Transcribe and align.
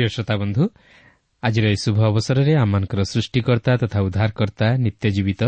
ପ୍ରିୟ 0.00 0.08
ଶ୍ରୋତା 0.08 0.34
ବନ୍ଧୁ 0.42 0.64
ଆଜିର 1.42 1.64
ଏହି 1.72 1.78
ଶୁଭ 1.84 1.98
ଅବସରରେ 2.10 2.52
ଆମମାନଙ୍କର 2.64 3.00
ସୃଷ୍ଟିକର୍ତ୍ତା 3.12 3.72
ତଥା 3.82 3.98
ଉଦ୍ଧାରକର୍ତ୍ତା 4.06 4.66
ନିତ୍ୟଜୀବିତ 4.84 5.42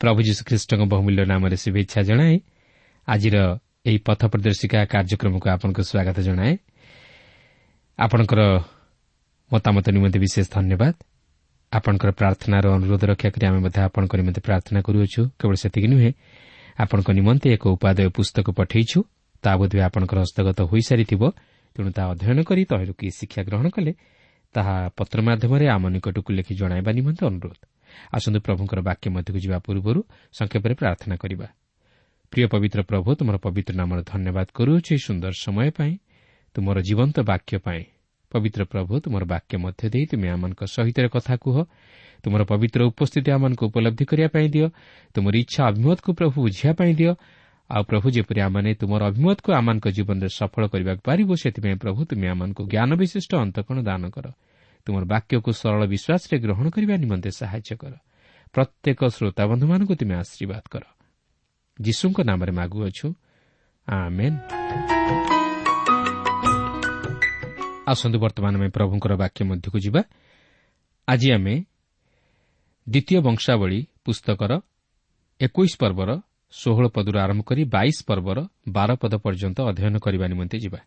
ପ୍ରଭୁ 0.00 0.18
ଯୀଶୁଖ୍ରୀଷ୍ଟଙ୍କ 0.28 0.82
ବହୁମୂଲ୍ୟ 0.92 1.22
ନାମରେ 1.32 1.56
ଶୁଭେଚ୍ଛା 1.64 2.00
ଜଣାଏ 2.08 2.36
ଆଜିର 3.08 3.36
ଏହି 3.88 3.98
ପଥ 4.08 4.20
ପ୍ରଦର୍ଶିକା 4.32 4.78
କାର୍ଯ୍ୟକ୍ରମକୁ 4.92 5.46
ଆପଣଙ୍କୁ 5.54 5.82
ସ୍ୱାଗତ 5.90 6.18
ବିଶେଷ 10.24 10.46
ଧନ୍ୟବାଦ। 10.56 10.94
ଆପଣଙ୍କର 11.72 12.10
ପ୍ରାର୍ଥନାର 12.20 12.64
ଅନୁରୋଧ 12.76 13.02
ରକ୍ଷା 13.10 13.28
କରି 13.34 13.44
ଆମେ 13.48 13.58
ମଧ୍ୟ 13.64 13.78
ଆପଣଙ୍କ 13.88 14.12
ନିମନ୍ତେ 14.20 14.40
ପ୍ରାର୍ଥନା 14.48 14.80
କରୁଅଛୁ। 14.86 15.22
କେବଳ 15.38 15.54
ସେତିକି 15.62 15.88
ନୁହେଁ 15.92 16.10
ଆପଣଙ୍କ 16.82 17.08
ନିମନ୍ତେ 17.18 17.46
ଏକ 17.56 17.64
ଉପାଦେୟ 17.76 18.08
ପୁସ୍ତକ 18.16 18.46
ପଠାଇଛୁ। 18.58 18.98
ତାହା 19.42 19.56
ବୋଧହୁଏ 19.60 19.82
ଆପଣଙ୍କର 19.88 20.18
ହସ୍ତଗତ 20.24 20.58
ହୋଇସାରିଥିବ। 20.70 21.22
ତେଣୁ 21.76 21.90
ତାହା 21.90 22.08
ଅଧ୍ୟୟନ 22.14 22.38
କରି 22.48 22.62
ତହିଁରୁ 22.70 22.92
କି 22.98 23.06
ଶିକ୍ଷା 23.10 23.42
ଗ୍ରହଣ 23.48 23.66
କଲେ 23.68 23.92
ତାହା 24.54 24.74
ପତ୍ର 24.98 25.18
ମାଧ୍ୟମରେ 25.22 25.66
ଆମ 25.68 25.84
ନିକଟକୁ 25.94 26.30
ଲେଖି 26.32 26.54
ଜଣାଇବା 26.54 26.90
ନିମନ୍ତେ 26.92 27.22
ଅନୁରୋଧ। 27.26 27.60
ଆସନ୍ତୁ 28.14 28.38
ପ୍ରଭୁଙ୍କର 28.46 28.80
ବାକ୍ୟ 28.80 29.06
ମଧ୍ୟକୁ 29.10 29.38
ଯିବା 29.44 29.58
ପୂର୍ବରୁ 29.66 30.00
ସଂକ୍ଷେପରେ 30.32 30.74
ପ୍ରାର୍ଥନା 30.74 31.16
କରିବା। 31.16 31.46
ପ୍ରିୟ 32.32 32.46
ପବିତ୍ର 32.50 32.80
ପ୍ରଭୁ 32.82 33.08
ତୁମର 33.18 33.36
ପବିତ୍ର 33.36 33.74
ନାମର 33.74 33.98
ଧନ୍ୟବାଦ 34.02 34.46
କରୁଅଛୁ 34.54 34.90
ଏହି 34.94 35.02
ସୁନ୍ଦର 35.06 35.32
ସମୟ 35.44 35.68
ପାଇଁ 35.78 35.92
ତୁମର 36.54 36.76
ଜୀବନ୍ତ 36.80 37.16
ବାକ୍ୟ 37.30 37.58
ପାଇଁ। 37.58 37.82
ପବିତ୍ର 38.32 38.62
ପ୍ରଭୁ 38.64 38.92
ତୁମର 39.04 39.22
ବାକ୍ୟ 39.24 39.54
ମଧ୍ୟ 39.64 39.84
ଦେଇ 39.94 40.04
ତୁମେ 40.10 40.26
ଆମମାନଙ୍କ 40.34 40.62
ସହିତ 40.66 40.98
କଥା 41.14 41.34
କୁହ। 41.36 41.56
ତୁମର 42.22 42.42
ପବିତ୍ର 42.42 42.80
ଉପସ୍ଥିତି 42.90 43.30
ଆମମାନଙ୍କୁ 43.36 43.64
ଉପଲବ୍ଧି 43.70 44.04
କରିବା 44.10 44.28
ପାଇଁ 44.34 44.46
ଦିଅ। 44.54 44.66
ତୁମର 45.14 45.34
ଇଚ୍ଛା 45.36 45.60
ଅଭିମତକୁ 45.70 46.10
ପ୍ରଭୁ 46.18 46.36
ବୁଝିବା 46.44 46.72
ପାଇଁ 46.78 46.92
ଦିଅ। 47.00 47.12
ଆଉ 47.68 47.82
ପ୍ରଭୁ 47.84 48.10
ଯେପରି 48.10 48.40
ଆମମାନେ 48.40 48.74
ତୁମର 48.74 49.02
ଅଭିମତକୁ 49.04 49.52
ଆମମାନଙ୍କ 49.52 49.86
ଜୀବନରେ 49.88 50.28
ସଫଳ 50.28 50.66
କରିବାକୁ 50.68 51.02
ପାରିବ 51.04 51.30
ସେଥିପାଇଁ 51.34 51.76
ପ୍ରଭୁ 51.76 52.04
ତୁମେ 52.04 52.26
ଆମମାନଙ୍କୁ 52.28 52.62
ଜ୍ଞାନ 52.66 52.90
ବିଶିଷ୍ଟ 52.94 53.34
ଅନ୍ତକଣ 53.34 53.76
ଦାନ 53.82 54.10
କର। 54.10 54.26
ତୁମର 54.86 55.04
ବାକ୍ୟକୁ 55.04 55.50
ସରଳ 55.52 55.82
ବିଶ୍ୱାସରେ 55.86 56.38
ଗ୍ରହଣ 56.38 56.66
କରିବା 56.70 56.94
ନିମନ୍ତେ 56.96 57.30
ସାହାଯ୍ୟ 57.30 57.76
କର। 57.76 57.94
ପ୍ରତ୍ୟେକ 58.52 59.00
ଶ୍ରୋତାବନ୍ଧୁମାନଙ୍କୁ 59.04 59.94
ତୁମେ 59.94 60.14
ଆଶୀର୍ବାଦ 60.14 60.64
କର। 60.70 60.84
ଯୀଶୁଙ୍କ 61.80 62.20
ନାମରେ 62.20 62.52
ମାଗୁଅଛୁ। 62.52 63.06
ଆସନ୍ତୁ 67.86 68.18
ବର୍ତ୍ତମାନ 68.18 68.54
ଆମେ 68.56 68.68
ପ୍ରଭୁଙ୍କର 68.68 69.12
ବାକ୍ୟ 69.16 69.44
ମଧ୍ୟକୁ 69.44 69.78
ଯିବା। 69.78 70.02
ଆଜି 71.08 71.28
ଆମେ 71.32 71.54
ଦ୍ୱିତୀୟ 72.88 73.20
ବଂଶାବଳୀ 73.20 73.86
ପୁସ୍ତକର 74.04 74.60
ଏକୋଇଶ 75.40 75.72
ପର୍ବର 75.80 76.10
ଷୋହଳ 76.54 76.86
ପଦରୁ 76.94 77.16
ଆରମ୍ଭ 77.18 77.42
କରି 77.48 77.62
ବାଇଶ 77.74 77.96
ପର୍ବର 78.08 78.38
ବାର 78.76 78.90
ପଦ 79.02 79.12
ପର୍ଯ୍ୟନ୍ତ 79.24 79.58
ଅଧ୍ୟୟନ 79.70 79.94
କରିବା 80.04 80.26
ନିମନ୍ତେ 80.32 80.56
ଯିବା। 80.64 80.80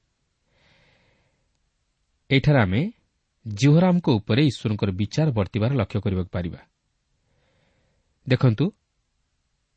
ଏଠାରେ 2.29 2.59
ଆମେ 2.65 2.81
ଜିହରାମଙ୍କ 3.45 4.07
ଉପରେ 4.19 4.41
ଈଶ୍ୱରଙ୍କର 4.51 4.89
ବିଚାର 4.99 5.27
ବର୍ତ୍ତିବାର 5.37 5.71
ଲକ୍ଷ୍ୟ 5.79 5.99
କରିବାକୁ 6.03 6.29
ପାରିବା। 6.35 6.59
ଦେଖନ୍ତୁ 8.27 8.65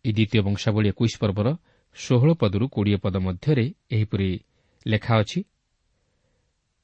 ଏହି 0.04 0.12
ଦ୍ୱିତୀୟ 0.16 0.40
ବଂଶାବଳୀ 0.46 0.87
ଏକୋଇଶ 0.92 1.14
ପର୍ବର 1.22 1.48
ଷୋହଳ 1.96 2.31
ପଦରୁ 2.40 2.64
କୋଡ଼ିଏ 2.75 2.98
ପଦ 3.04 3.14
ମଧ୍ୟରେ 3.26 3.64
ଏହିପରି 3.94 4.28
ଲେଖା 4.87 5.14
ଅଛି 5.22 5.40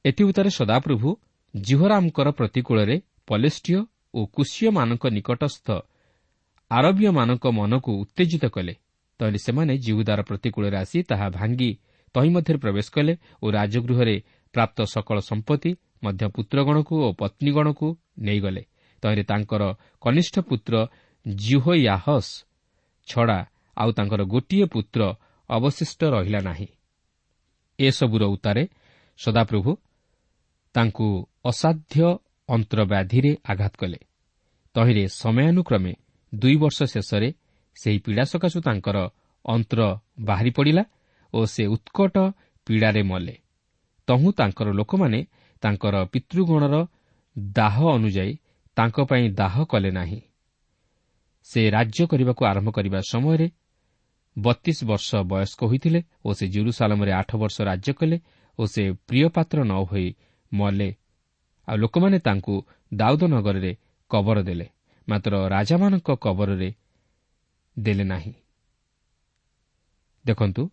ଏଥିଉତ୍ତରେ 0.05 0.49
ସଦାପ୍ରଭୁ 0.59 1.09
ଜିହରାମଙ୍କର 1.53 2.27
ପ୍ରତିକୂଳରେ 2.39 2.95
ପଲେଷ୍ଟିୟ 3.27 3.77
ଓ 4.13 4.19
କୁଶୀୟମାନଙ୍କ 4.35 5.03
ନିକଟସ୍ଥ 5.17 5.67
ଆରବୀୟମାନଙ୍କ 6.71 7.45
ମନକୁ 7.57 7.91
ଉତ୍ତେଜିତ 8.01 8.45
କଲେ। 8.55 8.73
ତହିଁରେ 9.19 9.39
ସେମାନେ 9.39 9.73
ଜିହୁଦାର 9.77 10.19
ପ୍ରତିକୂଳରେ 10.21 10.77
ଆସି 10.77 11.03
ତାହା 11.03 11.27
ଭାଙ୍ଗି 11.29 11.71
ତହିଁ 12.15 12.29
ମଧ୍ୟରେ 12.29 12.57
ପ୍ରବେଶ 12.57 12.87
କଲେ 12.91 13.13
ଓ 13.43 13.45
ରାଜଗୃହରେ 13.51 14.15
ପ୍ରାପ୍ତ 14.53 14.77
ସକଳ 14.83 15.17
ସମ୍ପତ୍ତି 15.19 15.71
ମଧ୍ୟ 16.03 16.25
ପୁତ୍ରଗଣକୁ 16.27 16.95
ଓ 17.01 17.09
ପତ୍ନୀଗଣକୁ 17.13 17.87
ନେଇଗଲେ। 18.19 18.63
ତହିଁରେ 19.03 19.23
ତାଙ୍କର 19.23 19.63
କନିଷ୍ଠ 20.01 20.35
ପୁତ୍ର 20.39 20.73
ଜିହୋୟାହସ୍ 21.27 22.31
ଛଡ଼ା 23.07 23.39
ଆଉ 23.77 23.89
ତାଙ୍କର 23.91 24.21
ଗୋଟିଏ 24.23 24.65
ପୁତ୍ର 24.65 25.01
ଅବଶିଷ୍ଟ 25.49 26.01
ରହିଲା 26.03 26.39
ନାହିଁ। 26.39 26.67
ଏସବୁର 27.79 28.23
ଉତ୍ତାରେ 28.25 28.63
ସଦାପ୍ରଭୁ 29.19 29.71
ତାଙ୍କୁ 30.73 31.07
ଅସାଧ୍ୟ 31.45 32.17
ଅନ୍ତ୍ରବ୍ୟାଧିରେ 32.49 33.31
ଆଘାତ 33.45 33.73
କଲେ। 33.77 33.99
ତହିଁରେ 34.75 35.03
ସମୟାନୁକ୍ରମେ 35.07 35.93
ଦୁଇ 36.35 36.55
ବର୍ଷ 36.55 36.83
ଶେଷରେ 36.83 37.33
ସେହି 37.83 37.99
ପୀଡ଼ା 37.99 38.23
ସକାଶୁ 38.23 38.59
ତାଙ୍କର 38.61 38.97
ଅନ୍ତ୍ର 39.45 39.79
ବାହାରି 40.19 40.51
ପଡ଼ିଲା 40.51 40.83
ଓ 41.33 41.39
ସେ 41.45 41.63
ଉତ୍କଟ 41.65 42.15
ପୀଡ଼ାରେ 42.67 43.03
ମଲେ। 43.03 43.35
ତହୁଁ 44.07 44.29
ତାଙ୍କର 44.31 44.67
ଲୋକମାନେ 44.71 45.19
ତାଙ୍କର 45.63 45.95
ପିତୃଗଣର 46.05 46.75
ଦାହ 47.53 47.75
ଅନୁଯାୟୀ 47.87 48.33
ତାଙ୍କ 48.77 48.97
ପାଇଁ 49.09 49.25
ଦାହ 49.31 49.55
କଲେ 49.63 49.91
ନାହିଁ। 49.91 50.21
ସେ 51.47 51.61
ରାଜ୍ୟ 51.69 52.01
କରିବାକୁ 52.07 52.41
ଆରମ୍ଭ 52.45 52.69
କରିବା 52.71 52.99
ସମୟରେ 53.11 53.47
ବତିଶ 54.37 54.79
ବର୍ଷ 54.83 55.09
ବୟସ୍କ 55.31 55.61
ହୋଇଥିଲେ 55.63 55.99
ଓ 56.25 56.29
ସେ 56.33 56.45
ଜୁରୁସାଲମରେ 56.47 57.11
ଆଠ 57.11 57.31
ବର୍ଷ 57.35 57.57
ରାଜ୍ୟ 57.61 57.91
କଲେ 57.93 58.17
ଓ 58.59 58.63
ସେ 58.65 58.83
ପ୍ରିୟପାତ୍ର 59.07 59.57
ନ 59.63 59.73
ହୋଇ 59.85 60.07
ମଲେ। 60.51 60.89
ଆଉ 61.67 61.77
ଲୋକମାନେ 61.77 62.17
ତାଙ୍କୁ 62.19 62.55
ଦାଉଦ 62.93 63.21
ନଗରରେ 63.23 63.71
କବର 64.11 64.37
ଦେଲେ। 64.41 64.67
ମାତ୍ର 65.07 65.33
ରାଜାମାନଙ୍କ 65.47 66.09
କବରରେ 66.15 66.69
ଦେଲେ 67.79 68.03
ନାହିଁ 68.03 68.33
ଦେଖନ୍ତୁ 70.25 70.63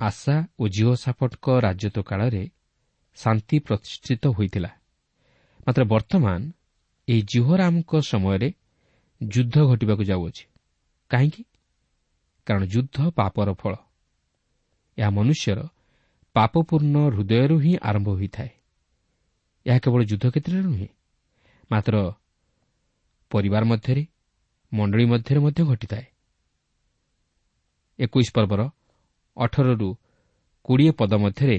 ଆଶା 0.00 0.36
ଓ 0.58 0.68
ଜିଓ 0.68 0.94
ସାପଟଙ୍କ 0.94 1.46
ରାଜତ୍ୱ 1.60 2.02
କାଳରେ 2.02 2.50
ଶାନ୍ତି 3.14 3.58
ପ୍ରତିଷ୍ଠିତ 3.58 4.26
ହୋଇଥିଲା 4.26 4.70
ମାତ୍ର 5.66 5.82
ବର୍ତ୍ତମାନ 5.84 6.40
ଏହି 7.08 7.22
ଜିହୋରାମଙ୍କ 7.22 7.92
ସମୟରେ 8.00 8.48
ଯୁଦ୍ଧ 9.20 9.56
ଘଟିବାକୁ 9.64 10.02
ଯାଉଅଛି। 10.04 10.44
କାହିଁକି? 11.10 11.42
କାରଣ 12.46 12.62
ଯୁଦ୍ଧ 12.64 12.96
ପାପର 13.10 13.48
ଫଳ। 13.52 13.74
ଏହା 14.98 15.10
ମନୁଷ୍ୟର 15.10 15.58
ପାପପୂର୍ଣ୍ଣ 16.36 16.96
ହୃଦୟରୁ 17.08 17.56
ହିଁ 17.58 17.72
ଆରମ୍ଭ 17.82 18.08
ହୋଇଥାଏ। 18.08 18.50
ଏହା 19.66 19.78
କେବଳ 19.78 20.00
ଯୁଦ୍ଧ 20.04 20.24
କ୍ଷେତ୍ରରେ 20.30 20.62
ନୁହେଁ 20.62 20.88
ମାତ୍ର 21.70 21.94
ପରିବାର 23.30 23.64
ମଧ୍ୟରେ 23.64 24.02
ମଣ୍ଡଳୀ 24.74 25.04
ମଧ୍ୟରେ 25.04 25.40
ମଧ୍ୟ 25.40 25.62
ଘଟିଥାଏ। 25.64 26.04
ଏକୋଇଶ 27.98 28.28
ପର୍ବର 28.34 28.60
ଅଠରରୁ 29.36 29.88
କୋଡ଼ିଏ 30.66 30.92
ପଦ 30.98 31.12
ମଧ୍ୟରେ 31.14 31.58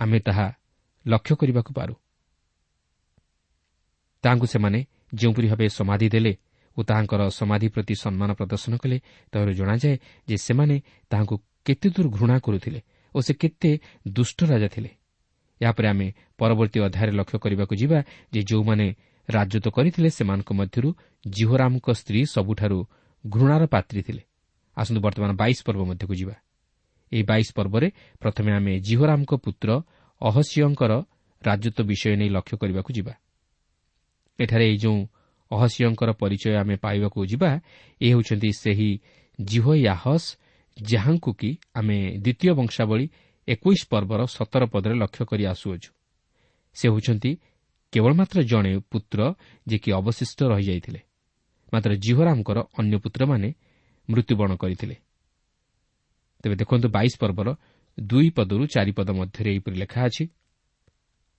ଆମେ 0.00 0.18
ତାହା 0.20 0.46
ଲକ୍ଷ୍ୟ 1.06 1.34
କରିବାକୁ 1.40 1.70
ପାରୁ। 1.72 1.94
ତାହାଙ୍କୁ 4.24 4.46
ସେମାନେ 4.46 4.78
ଯେଉଁପରି 5.14 5.46
ଭାବେ 5.48 5.66
ସମାଧି 5.68 6.08
ଦେଲେ 6.08 6.32
ଓ 6.76 6.80
ତାହାଙ୍କର 6.82 7.20
ସମାଧି 7.30 7.68
ପ୍ରତି 7.68 7.94
ସମ୍ମାନ 7.94 8.30
ପ୍ରଦର୍ଶନ 8.32 8.72
କଲେ 8.76 8.96
ତାହାର 9.32 9.50
ଜଣାଯାଏ 9.52 9.96
ଯେ 10.28 10.36
ସେମାନେ 10.36 10.76
ତାହାଙ୍କୁ 11.10 11.34
କେତେ 11.64 11.88
ଦୂର 11.94 12.06
ଘୃଣା 12.16 12.36
କରୁଥିଲେ 12.38 12.80
ଓ 13.14 13.18
ସେ 13.20 13.32
କେତେ 13.34 13.70
ଦୁଷ୍ଟ 14.08 14.38
ରାଜା 14.44 14.68
ଥିଲେ। 14.68 14.90
ଏହାପରେ 15.60 15.86
ଆମେ 15.88 16.06
ପରବର୍ତ୍ତୀ 16.38 16.78
ଅଧ୍ୟାୟରେ 16.80 17.12
ଲକ୍ଷ୍ୟ 17.12 17.38
କରିବାକୁ 17.38 17.74
ଯିବା 17.76 17.98
ଯେ 18.32 18.40
ଯେଉଁମାନେ 18.42 18.86
ରାଜତ୍ୱ 19.28 19.70
କରିଥିଲେ 19.70 20.10
ସେମାନଙ୍କ 20.10 20.50
ମଧ୍ୟରୁ 20.52 20.88
ଜିହୋରାମଙ୍କ 21.28 21.86
ସ୍ତ୍ରୀ 21.90 22.20
ସବୁଠାରୁ 22.24 22.78
ଘୃଣାର 23.26 23.66
ପାତ୍ରୀ 23.66 24.02
ଥିଲେ। 24.02 24.22
ଆସନ୍ତୁ 24.76 25.00
ବର୍ତ୍ତମାନ 25.00 25.30
ବାଇଶ 25.32 25.58
ପର୍ବ 25.66 25.82
ମଧ୍ୟକୁ 25.84 26.14
ଯିବା। 26.14 26.34
ଏହି 27.12 27.22
ବାଇଶ 27.22 27.48
ପର୍ବରେ 27.52 27.88
ପ୍ରଥମେ 28.20 28.50
ଆମେ 28.52 28.72
ଜିହୋରାମଙ୍କ 28.80 29.32
ପୁତ୍ର 29.34 29.82
ଅହସିଓଙ୍କର 30.20 30.92
ରାଜତ୍ୱ 31.42 31.82
ବିଷୟ 31.82 32.16
ନେଇ 32.16 32.28
ଲକ୍ଷ୍ୟ 32.28 32.56
କରିବାକୁ 32.56 32.90
ଯିବା। 32.92 33.12
ଏଠାରେ 34.40 34.64
ଏହି 34.68 34.76
ଯେଉଁ 34.76 35.06
ଅହସିଓଙ୍କର 35.50 36.10
ପରିଚୟ 36.12 36.54
ଆମେ 36.56 36.76
ପାଇବାକୁ 36.76 37.18
ଯିବା 37.26 37.50
ଏ 38.00 38.08
ହେଉଛନ୍ତି 38.08 38.50
ସେହି 38.52 38.90
ଜିହୋୟାହସ୍ 39.40 40.28
ଯାହାଙ୍କୁ 40.82 41.30
କି 41.32 41.50
ଆମେ 41.74 41.98
ଦ୍ୱିତୀୟ 42.24 42.52
ବଂଶାବଳୀ 42.54 43.06
ଏକୋଇଶ 43.48 43.80
ପର୍ବର 43.90 44.20
ସତର 44.26 44.62
ପଦରେ 44.66 44.94
ଲକ୍ଷ୍ୟ 44.94 45.24
କରି 45.24 45.44
ଆସୁଅଛୁ। 45.46 45.90
ସେ 46.74 46.88
ହେଉଛନ୍ତି 46.88 47.30
କେବଳ 47.92 48.12
ମାତ୍ର 48.14 48.38
ଜଣେ 48.42 48.72
ପୁତ୍ର 48.90 49.20
ଯିଏକି 49.66 49.90
ଅବଶିଷ୍ଟ 50.00 50.38
ରହିଯାଇଥିଲେ 50.52 51.00
ମାତ୍ର 51.72 51.90
ଜିହରାମଙ୍କର 52.04 52.58
ଅନ୍ୟ 52.78 52.96
ପୁତ୍ରମାନେ 53.04 53.48
ମୃତ୍ୟୁବରଣ 54.08 54.52
କରିଥିଲେ। 54.62 54.96
ତେବେ 56.44 56.54
ଦେଖନ୍ତୁ 56.56 56.86
ବାଇଶ 56.96 57.12
ପର୍ବର 57.22 57.48
ଦୁଇ 57.98 58.28
ପଦରୁ 58.36 58.64
ଚାରିପଦ 58.74 59.08
ମଧ୍ୟରେ 59.18 59.48
ଏହିପରି 59.52 59.76
ଲେଖା 59.82 60.00
ଅଛି 60.08 60.24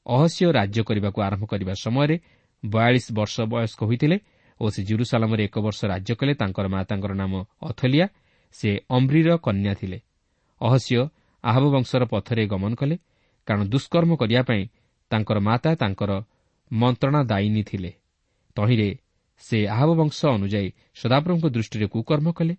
ଅହସ୍ୟ 0.05 0.45
ରାଜ୍ୟ 0.51 0.79
କରିବାକୁ 0.83 1.19
ଆରମ୍ଭ 1.27 1.43
କରିବା 1.45 1.73
ସମୟରେ 1.83 2.15
ବୟାଳିଶ 2.63 3.05
ବର୍ଷ 3.11 3.35
ବୟସ୍କ 3.51 3.79
ହୋଇଥିଲେ 3.83 4.17
ଓ 4.59 4.65
ସେ 4.69 4.81
ଜୁରୁସାଲାମରେ 4.83 5.41
ଏକ 5.47 5.55
ବର୍ଷ 5.59 5.79
ରାଜ୍ୟ 5.85 6.13
କଲେ। 6.19 6.33
ତାଙ୍କର 6.33 6.65
ମାତାଙ୍କର 6.75 7.13
ନାମ 7.13 7.33
ଅଥଲିଆ। 7.61 8.05
ସେ 8.55 8.69
ଅମ୍ରିର 8.89 9.29
କନ୍ୟା 9.45 9.73
ଥିଲେ। 9.73 9.99
ଅହସ୍ୟ 10.61 10.99
ଆହବ 11.43 11.63
ବଂଶର 11.75 12.03
ପଥରେ 12.05 12.43
ଗମନ 12.47 12.71
କଲେ। 12.75 12.95
କାରଣ 13.47 13.61
ଦୁଷ୍କର୍ମ 13.73 14.11
କରିବା 14.21 14.41
ପାଇଁ 14.49 14.63
ତାଙ୍କର 15.11 15.37
ମାତା 15.49 15.71
ତାଙ୍କର 15.75 16.11
ମନ୍ତ୍ରଣା 16.73 17.23
ଦାୟିନୀ 17.23 17.63
ଥିଲେ। 17.63 17.91
ତହିଁରେ 18.55 18.89
ସେ 19.41 19.57
ଆହବ 19.67 19.89
ବଂଶ 19.95 20.25
ଅନୁଯାୟୀ 20.25 20.69
ସଦାପ୍ରଭୁଙ୍କ 20.95 21.45
ଦୃଷ୍ଟିରେ 21.45 21.87
କୁକର୍ମ 21.87 22.27
କଲେ 22.31 22.55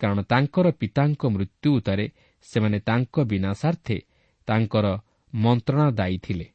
କାରଣ 0.00 0.18
ତାଙ୍କର 0.22 0.66
ପିତାଙ୍କ 0.70 1.22
ମୃତ୍ୟୁ 1.26 1.68
ଉତ୍ତାରେ 1.76 2.04
ସେମାନେ 2.42 2.78
ତାଙ୍କ 2.80 3.14
ବିନା 3.20 3.50
ସ୍ୱାର୍ଥେ 3.52 3.96
ତାଙ୍କର 4.46 4.86
ମନ୍ତ୍ରଣା 5.34 5.90
ଦାୟୀ 5.90 6.18
ଥିଲେ। 6.18 6.46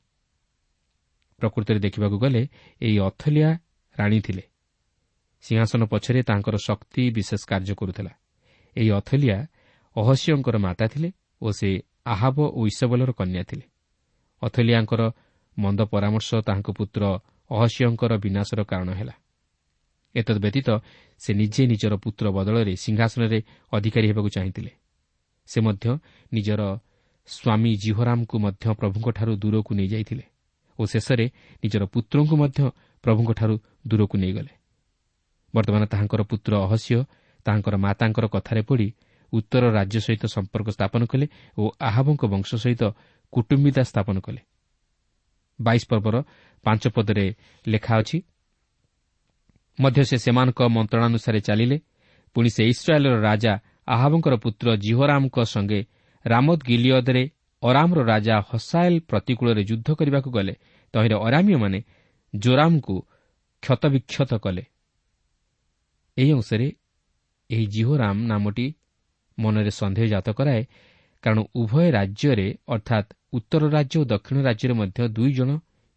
ପ୍ରକୃତରେ 1.39 1.79
ଦେଖିବାକୁ 1.79 2.17
ଗଲେ 2.19 2.41
ଏହି 2.81 2.97
ଅଥଲିଆ 2.99 3.49
ରାଣୀ 3.99 4.19
ଥିଲେ। 4.21 4.43
ସିଂହାସନ 5.41 5.81
ପଛରେ 5.83 6.21
ତାଙ୍କର 6.23 6.55
ଶକ୍ତି 6.65 7.03
ବିଶେଷ 7.11 7.41
କାର୍ଯ୍ୟ 7.47 7.73
କରୁଥିଲା। 7.75 8.11
ଏହି 8.75 8.89
ଅଥଲିଆ 8.91 9.37
ଅହସ୍ୟଙ୍କର 9.95 10.55
ମାତା 10.57 10.85
ଥିଲେ 10.87 11.09
ଓ 11.41 11.47
ସେ 11.51 11.69
ଆହାବ 12.05 12.37
ଓ 12.53 12.59
ଈଶବଲର 12.67 13.11
କନ୍ୟା 13.11 13.43
ଥିଲେ। 13.43 13.65
ଅଥଲିଆଙ୍କର 14.41 15.01
ମନ୍ଦ 15.59 15.79
ପରାମର୍ଶ 15.91 16.29
ତାହାଙ୍କ 16.47 16.69
ପୁତ୍ର 16.77 17.03
ଅହସ୍ୟଙ୍କର 17.49 18.11
ବିନାଶର 18.17 18.59
କାରଣ 18.63 18.89
ହେଲା। 18.89 19.13
ଏତଦ୍ 20.15 20.39
ବ୍ୟତୀତ 20.39 20.69
ସେ 21.21 21.31
ନିଜେ 21.33 21.63
ନିଜର 21.71 21.93
ପୁତ୍ର 22.03 22.25
ବଦଳରେ 22.31 22.73
ସିଂହାସନରେ 22.75 23.39
ଅଧିକାରୀ 23.71 24.07
ହେବାକୁ 24.11 24.29
ଚାହିଁଥିଲେ। 24.35 24.71
ସେ 25.49 25.57
ମଧ୍ୟ 25.61 25.85
ନିଜର 26.33 26.61
ସ୍ୱାମୀ 27.27 27.71
ଜିହରାମଙ୍କୁ 27.83 28.35
ମଧ୍ୟ 28.39 28.65
ପ୍ରଭୁଙ୍କଠାରୁ 28.79 29.31
ଦୂରକୁ 29.35 29.71
ନେଇଯାଇଥିଲେ 29.75 30.25
ଓ 30.79 30.81
ଶେଷରେ 30.85 31.25
ନିଜର 31.63 31.83
ପୁତ୍ରଙ୍କୁ 31.85 32.35
ମଧ୍ୟ 32.35 32.59
ପ୍ରଭୁଙ୍କଠାରୁ 33.03 33.55
ଦୂରକୁ 33.87 34.15
ନେଇଗଲେ। 34.17 34.51
ବର୍ତ୍ତମାନ 35.53 35.83
ତାହାଙ୍କର 35.85 36.21
ପୁତ୍ର 36.21 36.51
ଅହସ୍ୟ 36.65 36.97
ତାହାଙ୍କର 37.45 37.75
ମାତାଙ୍କର 37.77 38.25
କଥାରେ 38.27 38.61
ପଡ଼ି 38.61 38.87
ଉତ୍ତର 39.33 39.63
ରାଜ୍ୟ 39.71 39.97
ସହିତ 40.05 40.23
ସମ୍ପର୍କ 40.25 40.67
ସ୍ଥାପନ 40.69 41.01
କଲେ 41.05 41.25
ଓ 41.57 41.63
ଆହାବଙ୍କ 41.79 42.21
ବଂଶ 42.25 42.49
ସହିତ 42.55 42.83
କୁଟୁମ୍ବିତା 43.33 43.81
ସ୍ଥାପନ 43.83 44.15
କଲେ। 44.19 44.41
ବାଇଶ 45.61 45.83
ପର୍ବର 45.89 46.15
ପାଞ୍ଚ 46.63 46.83
ପଦରେ 46.87 47.25
ଲେଖା 47.65 47.93
ଅଛି 48.01 48.17
ମଧ୍ୟ 49.79 50.01
ସେ 50.03 50.17
ସେମାନଙ୍କ 50.17 50.59
ମନ୍ତ୍ରଣାନୁସାରେ 50.75 51.39
ଚାଲିଲେ। 51.39 51.77
ପୁଣି 52.35 52.49
ସେ 52.49 52.63
ଇସ୍ରାଏଲ୍ର 52.73 53.15
ରାଜା 53.21 53.53
ଆହାବଙ୍କର 53.87 54.33
ପୁତ୍ର 54.35 54.67
ଜିହରାମଙ୍କ 54.75 55.37
ସଙ୍ଗେ 55.45 55.79
ରାମଦ 56.25 56.59
ଗିଲିୟଦରେ 56.67 57.23
ଅରାମର 57.63 57.99
ରାଜା 58.03 58.35
ହସାଏଲ୍ 58.49 58.99
ପ୍ରତିକୂଳରେ 58.99 59.61
ଯୁଦ୍ଧ 59.63 59.87
କରିବାକୁ 59.93 60.29
ଗଲେ। 60.31 60.53
ତହିଁରେ 60.93 61.15
ଅରାମୀୟମାନେ 61.27 61.79
ଜୋରାମଙ୍କୁ 62.33 62.95
କ୍ଷତବିକ୍ଷତ 63.63 64.31
କଲେ। 64.35 64.63
ଏହି 66.17 66.31
ଅଂଶରେ 66.31 66.67
ଏହି 67.49 67.65
ଜିହୋରାମ 67.67 68.17
ନାମଟି 68.27 68.67
ମନରେ 69.37 69.71
ସନ୍ଦେହ 69.71 70.05
ଜାତ 70.05 70.27
କରାଏ 70.29 70.61
କାରଣ 71.23 71.39
ଉଭୟ 71.55 71.85
ରାଜ୍ୟରେ 71.91 72.47
ଅର୍ଥାତ୍ 72.67 73.09
ଉତ୍ତର 73.33 73.63
ରାଜ୍ୟ 73.69 73.95
ଓ 73.99 74.03
ଦକ୍ଷିଣ 74.03 74.37
ରାଜ୍ୟରେ 74.41 74.73
ମଧ୍ୟ 74.73 75.07
ଦୁଇ 75.07 75.31
ଜଣ 75.33 75.49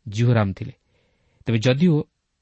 ଜିହୋରାମ 0.06 0.48
ଥିଲେ। 0.52 0.74
ତେବେ 1.46 1.58
ଯଦିଓ 1.58 1.96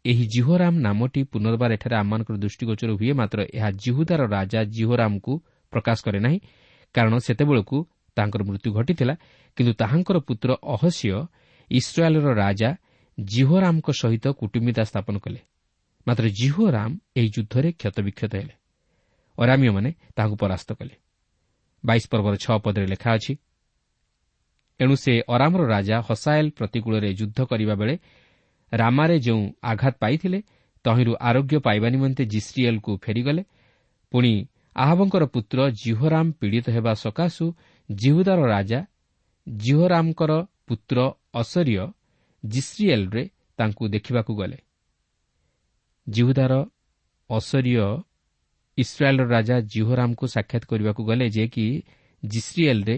ଏହି 0.05 0.25
ଜିହୋରାମ 0.27 0.75
ନାମଟି 0.81 1.21
ପୁନର୍ବାର 1.23 1.71
ଏଠାରେ 1.73 1.97
ଆମମାନଙ୍କର 1.97 2.37
ଦୃଷ୍ଟିଗୋଚର 2.37 2.91
ହୁଏ 2.91 3.13
ମାତ୍ର 3.13 3.39
ଏହା 3.55 3.71
ଜିହୁଦାର 3.85 4.21
ରାଜା 4.27 4.61
ଜିହୋରାମଙ୍କୁ 4.65 5.33
ପ୍ରକାଶ 5.73 5.99
କରେ 6.05 6.19
ନାହିଁ। 6.21 6.39
କାରଣ 6.95 7.13
ସେତେବେଳକୁ 7.19 7.77
ତାଙ୍କର 8.17 8.43
ମୃତ୍ୟୁ 8.43 8.69
ଘଟିଥିଲା 8.73 9.15
କିନ୍ତୁ 9.57 9.73
ତାହାଙ୍କର 9.73 10.17
ପୁତ୍ର 10.19 10.51
ଅହସ୍ୟ 10.75 11.11
ଇସ୍ରାଏଲ୍ର 11.71 12.29
ରାଜା 12.35 12.71
ଜିହୋରାମଙ୍କ 13.21 13.89
ସହିତ 13.93 14.27
କୁଟୁମ୍ବିତା 14.41 14.83
ସ୍ଥାପନ 14.85 15.15
କଲେ। 15.19 15.41
ମାତ୍ର 16.07 16.25
ଜିହୋରାମ 16.41 16.91
ଏହି 17.17 17.29
ଯୁଦ୍ଧରେ 17.37 17.69
କ୍ଷତବିକ୍ଷତ 17.73 18.33
ହେଲେ। 18.37 18.55
ଅରାମୀୟମାନେ 19.39 19.91
ତାହାକୁ 20.17 20.35
ପରାସ୍ତ 20.37 20.69
କଲେ। 20.73 20.95
ବାଇଶ 21.85 22.05
ପର୍ବର 22.11 22.35
ଛଅ 22.37 22.57
ପଦରେ 22.65 22.87
ଲେଖା 22.87 23.11
ଅଛି 23.15 23.33
ଏଣୁ 24.81 24.95
ସେ 24.97 25.13
ଅରାମର 25.29 25.63
ରାଜା 25.67 25.97
ହସାଏଲ୍ 26.09 26.51
ପ୍ରତିକୂଳରେ 26.51 27.11
ଯୁଦ୍ଧ 27.15 27.39
କରିବା 27.51 27.75
ବେଳେ 27.75 27.95
ରାମାରେ 28.73 29.17
ଯେଉଁ 29.19 29.43
ଆଘାତ 29.63 29.95
ପାଇଥିଲେ 30.03 30.39
ତହିଁରୁ 30.85 31.13
ଆରୋଗ୍ୟ 31.21 31.57
ପାଇବା 31.59 31.89
ନିମନ୍ତେ 31.89 32.23
ଜିସ୍ରିଏଲ୍କୁ 32.25 32.93
ଫେରିଗଲେ। 33.05 33.43
ପୁଣି 34.13 34.33
ଆହବଙ୍କର 34.77 35.25
ପୁତ୍ର 35.35 35.59
ଜିହୋରାମ 35.83 36.27
ପୀଡ଼ିତ 36.41 36.67
ହେବା 36.71 36.93
ସକାଶୁ 36.95 37.45
ଜିହୁଦାର 37.91 38.41
ରାଜା 38.47 38.81
ଜିହୋରାମଙ୍କର 39.47 40.33
ପୁତ୍ର 40.69 40.99
ଅସରିୟ 41.35 41.85
ଜିସ୍ରିଏଲ୍ରେ 42.45 43.23
ତାଙ୍କୁ 43.59 43.85
ଦେଖିବାକୁ 43.89 44.33
ଗଲେ। 44.35 44.59
ଜିହୁଦାର 46.07 46.53
ଅସରିୟ 47.31 47.77
ଇସ୍ରାଏଲ୍ର 48.79 49.25
ରାଜା 49.29 49.57
ଜିହୋରାମଙ୍କୁ 49.73 50.27
ସାକ୍ଷାତ 50.27 50.63
କରିବାକୁ 50.67 51.03
ଗଲେ 51.05 51.27
ଯେ 51.31 51.45
କି 51.49 51.67
ଜିସ୍ରିଏଲ୍ରେ 52.23 52.97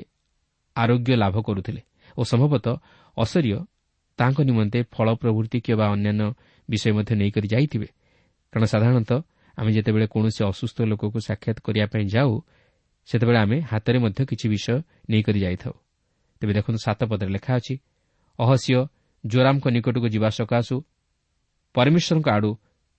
ଆରୋଗ୍ୟ 0.77 1.13
ଲାଭ 1.17 1.37
କରୁଥିଲେ 1.43 1.83
ଓ 2.17 2.23
ସମ୍ଭବତଃ 2.23 2.75
ଅସରିୟ 3.17 3.59
ତାଙ୍କ 4.19 4.39
ନିମନ୍ତେ 4.49 4.79
ଫଳ 4.91 5.09
ପ୍ରଭୃତି 5.15 5.59
କିମ୍ବା 5.61 5.87
ଅନ୍ୟାନ୍ୟ 5.95 6.27
ବିଷୟ 6.69 6.91
ମଧ୍ୟ 6.93 7.13
ନେଇକରି 7.21 7.49
ଯାଇଥିବେ। 7.49 7.89
କାରଣ 8.53 8.65
ସାଧାରଣତଃ 8.65 9.19
ଆମେ 9.59 9.71
ଯେତେବେଳେ 9.73 10.07
କୌଣସି 10.15 10.41
ଅସୁସ୍ଥ 10.45 10.79
ଲୋକକୁ 10.83 11.19
ସାକ୍ଷାତ 11.29 11.59
କରିବା 11.67 11.87
ପାଇଁ 11.93 12.05
ଯାଉ 12.15 12.33
ସେତେବେଳେ 13.09 13.39
ଆମେ 13.45 13.57
ହାତରେ 13.71 13.99
ମଧ୍ୟ 13.99 14.21
କିଛି 14.31 14.47
ବିଷୟ 14.49 14.77
ନେଇକରି 15.11 15.39
ଯାଇଥାଉ। 15.45 15.75
ତେବେ 16.41 16.53
ଦେଖନ୍ତୁ 16.59 16.81
ସାତ 16.87 17.01
ପଦରେ 17.11 17.31
ଲେଖା 17.37 17.53
ଅଛି 17.59 17.75
ଅହସ୍ୟ 18.39 18.79
ଜୋରାମଙ୍କ 19.25 19.67
ନିକଟକୁ 19.77 20.09
ଯିବା 20.15 20.29
ସକାଶୁ 20.39 20.77
ପରମେଶ୍ୱରଙ୍କ 21.75 22.29
ଆଡ଼ୁ 22.37 22.51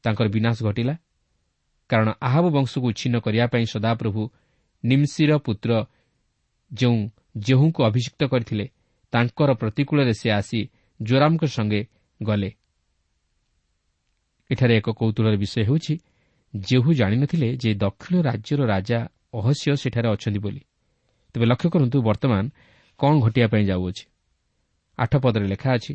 ତାଙ୍କର 0.03 0.27
ବିନାଶ 0.35 0.57
ଘଟିଲା। 0.63 0.95
କାରଣ 1.89 2.09
ଆହବ 2.27 2.45
ବଂଶକୁ 2.55 2.85
ଉଚ୍ଛିନ୍ନ 2.91 3.15
କରିବା 3.25 3.45
ପାଇଁ 3.53 3.65
ସଦାପ୍ରଭୁ 3.73 4.21
ନିମ୍ସିର 4.83 5.31
ପୁତ୍ର 5.45 5.71
ଯେଉଁ 6.71 6.99
ଜେହୁଙ୍କୁ 7.35 7.79
ଅଭିଯୁକ୍ତ 7.83 8.21
କରିଥିଲେ 8.23 8.65
ତାଙ୍କର 9.13 9.49
ପ୍ରତିକୂଳରେ 9.53 10.13
ସେ 10.13 10.29
ଆସି 10.31 10.59
ଜୋରାମଙ୍କ 11.01 11.43
ସଙ୍ଗେ 11.45 11.81
ଗଲେ। 12.23 12.49
ଏଠାରେ 14.51 14.73
ଏକ 14.77 14.89
କୌତୁହଳର 14.89 15.35
ବିଷୟ 15.37 15.63
ହେଉଛି 15.63 15.93
ଜେହୁ 16.55 16.93
ଜାଣିନଥିଲେ 16.93 17.57
ଯେ 17.57 17.73
ଦକ୍ଷିଣ 17.73 18.15
ରାଜ୍ୟର 18.21 18.61
ରାଜା 18.65 18.99
ଅହସ୍ୟ 19.33 19.75
ସେଠାରେ 19.75 20.07
ଅଛନ୍ତି 20.09 20.39
ବୋଲି। 20.39 20.61
ତେବେ 21.33 21.45
ଲକ୍ଷ୍ୟ 21.45 21.69
କରନ୍ତୁ 21.69 21.97
ବର୍ତ୍ତମାନ 22.01 22.43
କ'ଣ 22.99 23.13
ଘଟିବା 23.19 23.47
ପାଇଁ 23.47 23.63
ଯାଉଅଛି। 23.65 24.05
ଆଠ 24.97 25.13
ପଦରେ 25.17 25.47
ଲେଖା 25.47 25.69
ଅଛି 25.73 25.93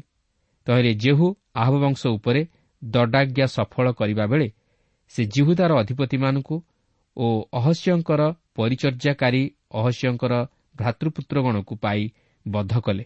ତହିଁରେ 0.66 0.92
ଜେହୁ 0.94 1.26
ଆହବ 1.54 1.74
ବଂଶ 1.78 2.06
ଉପରେ 2.06 2.42
ଦଣ୍ଡାଜ୍ଞା 2.84 3.46
ସଫଳ 3.46 3.86
କରିବା 3.92 4.24
ବେଳେ 4.26 4.48
ସେ 5.08 5.24
ଜିହୁଦାର 5.24 5.70
ଅଧିପତିମାନଙ୍କୁ 5.78 6.56
ଓ 7.16 7.26
ଅହସ୍ୟଙ୍କର 7.52 8.20
ପରିଚର୍ଯ୍ୟାକାରୀ 8.54 9.42
ଅହସ୍ୟଙ୍କର 9.70 10.34
ଭ୍ରାତୃପୁତ୍ରଗଣକୁ 10.78 11.74
ପାଇ 11.84 12.02
ବଦ୍ଧ 12.46 12.74
କଲେ। 12.80 13.04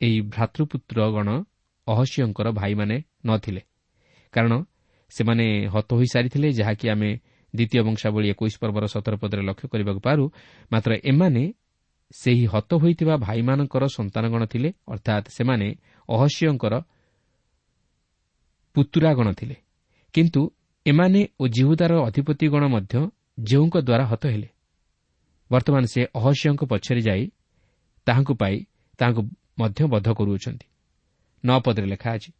ଏହି 0.00 0.18
ଭ୍ରାତୃପୁତ୍ରଗଣ 0.32 1.28
ଅହସ୍ୟଙ୍କର 1.86 2.48
ଭାଇମାନେ 2.52 2.96
ନ 3.26 3.30
ଥିଲେ 3.38 3.62
କାରଣ 4.34 4.52
ସେମାନେ 5.12 5.44
ହତ 5.74 5.88
ହୋଇସାରିଥିଲେ 5.98 6.48
ଯାହାକି 6.58 6.86
ଆମେ 6.88 7.10
ଦ୍ୱିତୀୟ 7.54 7.80
ବଂଶାବଳୀ 7.86 8.26
ଏକୋଇଶ 8.34 8.54
ପର୍ବର 8.62 8.84
ସତର 8.86 9.14
ପଦରେ 9.16 9.42
ଲକ୍ଷ୍ୟ 9.48 9.66
କରିବାକୁ 9.72 10.00
ପାରୁ। 10.00 10.24
ମାତ୍ର 10.72 10.90
ଏମାନେ 11.10 11.42
ସେହି 12.10 12.44
ହତ 12.46 12.70
ହୋଇଥିବା 12.82 13.14
ଭାଇମାନଙ୍କର 13.26 13.84
ସନ୍ତାନଗଣ 13.96 14.42
ଥିଲେ 14.52 14.68
ଅର୍ଥାତ୍ 14.88 15.26
ସେମାନେ 15.36 15.68
ଅହସ୍ୟଙ୍କର 16.08 16.74
ପୁତୁରାଗଣ 18.76 19.28
ଥିଲେ। 19.32 19.56
କିନ୍ତୁ 20.14 20.42
ଏମାନେ 20.86 21.20
ଓ 21.40 21.44
ଜିହୁଦାର 21.48 21.92
ଅଧିପତିଗଣ 22.08 22.62
ମଧ୍ୟ 22.66 22.94
ଯେଉଁଙ୍କ 23.40 23.76
ଦ୍ୱାରା 23.78 24.04
ହତ 24.06 24.22
ହେଲେ। 24.26 24.48
ବର୍ତ୍ତମାନ 25.50 25.84
ସେ 25.86 26.00
ଅହସ୍ୟଙ୍କ 26.18 26.62
ପଛରେ 26.72 27.00
ଯାଇ 27.08 27.24
ତାହାଙ୍କୁ 28.06 28.32
ପାଇ 28.40 28.56
ତାହାଙ୍କୁ 28.98 29.22
ମଧ୍ୟ 29.60 29.80
ବଦ୍ଧ 29.92 30.08
କରୁଅଛନ୍ତି। 30.18 30.66
ନଅ 31.44 31.58
ପଦରେ 31.64 31.86
ଲେଖା 31.86 32.10
ଅଛି 32.16 32.30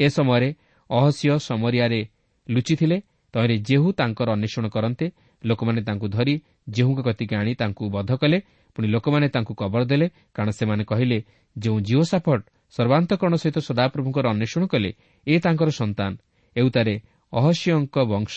ଏ 0.00 0.06
ସମୟରେ 0.08 0.48
ଅହସ୍ୟ 0.90 1.30
ସମରିଆରେ 1.48 2.00
ଲୁଚିଥିଲେ 2.48 2.96
ତହିଁରେ 3.34 3.56
ଜେହୁ 3.68 3.88
ତାଙ୍କର 3.92 4.28
ଅନ୍ୱେଷଣ 4.36 4.64
କରନ୍ତେ 4.68 5.06
ଲୋକମାନେ 5.44 5.80
ତାଙ୍କୁ 5.82 6.06
ଧରି 6.08 6.34
ଜେହୁଙ୍କ 6.68 7.00
କତିକି 7.08 7.34
ଆଣି 7.40 7.52
ତାଙ୍କୁ 7.54 7.84
ବଦ୍ଧ 7.90 8.10
କଲେ 8.22 8.38
ପୁଣି 8.76 8.86
ଲୋକମାନେ 8.88 9.26
ତାଙ୍କୁ 9.28 9.52
କବଳ 9.54 9.82
ଦେଲେ 9.84 10.06
କାରଣ 10.34 10.50
ସେମାନେ 10.50 10.82
କହିଲେ 10.84 11.18
ଯେଉଁ 11.56 11.78
ଜିଓ 11.80 12.02
ସାଫଟ 12.12 12.40
ସର୍ବାନ୍ତକରଣ 12.74 13.34
ସହିତ 13.42 13.58
ସଦାପ୍ରଭୁଙ୍କର 13.68 14.24
ଅନ୍ୱେଷଣ 14.34 14.62
କଲେ 14.72 14.90
ଏ 15.26 15.34
ତାଙ୍କର 15.44 15.68
ସନ୍ତାନ। 15.70 16.12
ଏଉତାରେ 16.56 16.94
ଅହସ୍ୟଙ୍କ 17.32 17.96
ବଂଶ 18.12 18.36